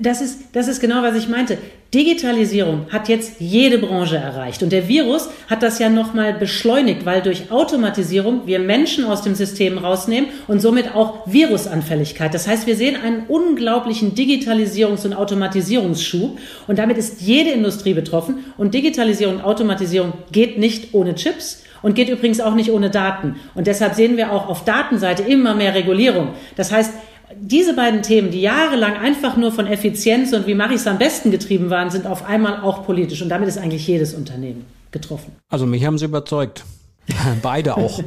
das 0.00 0.20
ist, 0.20 0.40
das 0.52 0.68
ist 0.68 0.80
genau, 0.80 1.02
was 1.02 1.16
ich 1.16 1.28
meinte. 1.28 1.58
Digitalisierung 1.94 2.86
hat 2.90 3.08
jetzt 3.08 3.40
jede 3.40 3.78
Branche 3.78 4.16
erreicht. 4.16 4.62
Und 4.62 4.72
der 4.72 4.88
Virus 4.88 5.30
hat 5.48 5.62
das 5.62 5.78
ja 5.78 5.88
nochmal 5.88 6.34
beschleunigt, 6.34 7.06
weil 7.06 7.22
durch 7.22 7.50
Automatisierung 7.50 8.46
wir 8.46 8.58
Menschen 8.58 9.04
aus 9.04 9.22
dem 9.22 9.34
System 9.34 9.78
rausnehmen 9.78 10.28
und 10.46 10.60
somit 10.60 10.94
auch 10.94 11.26
Virusanfälligkeit. 11.26 12.34
Das 12.34 12.46
heißt, 12.46 12.66
wir 12.66 12.76
sehen 12.76 12.96
einen 13.02 13.24
unglaublichen 13.28 14.14
Digitalisierungs- 14.14 15.06
und 15.06 15.14
Automatisierungsschub. 15.14 16.38
Und 16.66 16.78
damit 16.78 16.98
ist 16.98 17.22
jede 17.22 17.50
Industrie 17.50 17.94
betroffen. 17.94 18.44
Und 18.58 18.74
Digitalisierung 18.74 19.36
und 19.36 19.42
Automatisierung 19.42 20.12
geht 20.30 20.58
nicht 20.58 20.92
ohne 20.92 21.14
Chips 21.14 21.62
und 21.82 21.94
geht 21.94 22.08
übrigens 22.08 22.40
auch 22.40 22.54
nicht 22.54 22.70
ohne 22.70 22.90
Daten. 22.90 23.36
Und 23.54 23.66
deshalb 23.66 23.94
sehen 23.94 24.16
wir 24.16 24.32
auch 24.32 24.48
auf 24.48 24.64
Datenseite 24.64 25.22
immer 25.22 25.54
mehr 25.54 25.74
Regulierung. 25.74 26.30
Das 26.56 26.72
heißt, 26.72 26.92
diese 27.40 27.74
beiden 27.74 28.02
Themen, 28.02 28.30
die 28.30 28.40
jahrelang 28.40 28.96
einfach 28.96 29.36
nur 29.36 29.52
von 29.52 29.66
Effizienz 29.66 30.32
und 30.32 30.46
wie 30.46 30.54
mache 30.54 30.74
ich 30.74 30.80
es 30.80 30.86
am 30.86 30.98
besten 30.98 31.30
getrieben 31.30 31.70
waren, 31.70 31.90
sind 31.90 32.06
auf 32.06 32.24
einmal 32.24 32.60
auch 32.60 32.84
politisch. 32.84 33.22
Und 33.22 33.28
damit 33.28 33.48
ist 33.48 33.58
eigentlich 33.58 33.86
jedes 33.86 34.14
Unternehmen 34.14 34.64
getroffen. 34.90 35.32
Also 35.48 35.66
mich 35.66 35.84
haben 35.84 35.98
sie 35.98 36.06
überzeugt. 36.06 36.64
Beide 37.42 37.76
auch. 37.76 38.00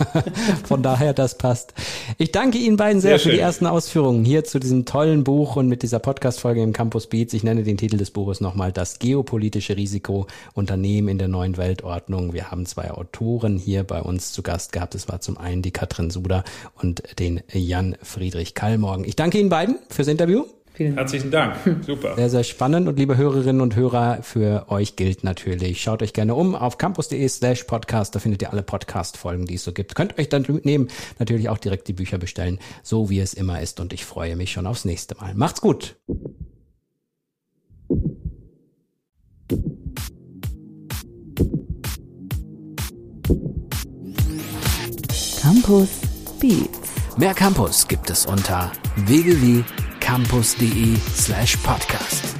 Von 0.64 0.82
daher, 0.82 1.12
das 1.12 1.38
passt. 1.38 1.74
Ich 2.18 2.32
danke 2.32 2.58
Ihnen 2.58 2.76
beiden 2.76 3.00
sehr, 3.00 3.18
sehr 3.18 3.30
für 3.30 3.30
die 3.30 3.40
ersten 3.40 3.66
Ausführungen 3.66 4.24
hier 4.24 4.44
zu 4.44 4.58
diesem 4.58 4.84
tollen 4.84 5.24
Buch 5.24 5.56
und 5.56 5.68
mit 5.68 5.82
dieser 5.82 5.98
Podcast-Folge 5.98 6.62
im 6.62 6.72
Campus 6.72 7.08
Beats. 7.08 7.34
Ich 7.34 7.44
nenne 7.44 7.64
den 7.64 7.76
Titel 7.76 7.96
des 7.96 8.10
Buches 8.10 8.40
nochmal 8.40 8.72
Das 8.72 8.98
geopolitische 8.98 9.76
Risiko 9.76 10.26
Unternehmen 10.54 11.08
in 11.08 11.18
der 11.18 11.28
neuen 11.28 11.56
Weltordnung. 11.56 12.32
Wir 12.32 12.50
haben 12.50 12.66
zwei 12.66 12.90
Autoren 12.90 13.58
hier 13.58 13.84
bei 13.84 14.00
uns 14.00 14.32
zu 14.32 14.42
Gast 14.42 14.72
gehabt. 14.72 14.94
Es 14.94 15.08
war 15.08 15.20
zum 15.20 15.38
einen 15.38 15.62
die 15.62 15.72
Katrin 15.72 16.10
Suder 16.10 16.44
und 16.80 17.02
den 17.18 17.42
Jan 17.52 17.96
Friedrich 18.02 18.54
Kallmorgen. 18.54 19.04
Ich 19.04 19.16
danke 19.16 19.38
Ihnen 19.38 19.48
beiden 19.48 19.78
fürs 19.88 20.08
Interview. 20.08 20.44
Vielen 20.76 20.94
Herzlichen 20.94 21.30
Dank. 21.30 21.56
Super. 21.86 22.16
Sehr, 22.16 22.28
sehr 22.28 22.44
spannend. 22.44 22.86
Und 22.86 22.98
liebe 22.98 23.16
Hörerinnen 23.16 23.62
und 23.62 23.76
Hörer, 23.76 24.22
für 24.22 24.66
euch 24.68 24.94
gilt 24.94 25.24
natürlich, 25.24 25.80
schaut 25.80 26.02
euch 26.02 26.12
gerne 26.12 26.34
um 26.34 26.54
auf 26.54 26.76
campus.de 26.76 27.26
slash 27.28 27.64
podcast. 27.64 28.14
Da 28.14 28.18
findet 28.18 28.42
ihr 28.42 28.52
alle 28.52 28.62
Podcast-Folgen, 28.62 29.46
die 29.46 29.54
es 29.54 29.64
so 29.64 29.72
gibt. 29.72 29.94
Könnt 29.94 30.18
euch 30.18 30.28
dann 30.28 30.44
nehmen 30.64 30.88
natürlich 31.18 31.48
auch 31.48 31.56
direkt 31.56 31.88
die 31.88 31.94
Bücher 31.94 32.18
bestellen, 32.18 32.58
so 32.82 33.08
wie 33.08 33.20
es 33.20 33.32
immer 33.32 33.62
ist. 33.62 33.80
Und 33.80 33.94
ich 33.94 34.04
freue 34.04 34.36
mich 34.36 34.52
schon 34.52 34.66
aufs 34.66 34.84
nächste 34.84 35.16
Mal. 35.16 35.32
Macht's 35.34 35.62
gut. 35.62 35.96
Campus 45.40 45.88
Beats. 46.38 47.16
Mehr 47.16 47.32
Campus 47.32 47.88
gibt 47.88 48.10
es 48.10 48.26
unter 48.26 48.70
www 48.96 49.64
campus.de 50.06 50.96
slash 51.16 51.56
podcast. 51.64 52.35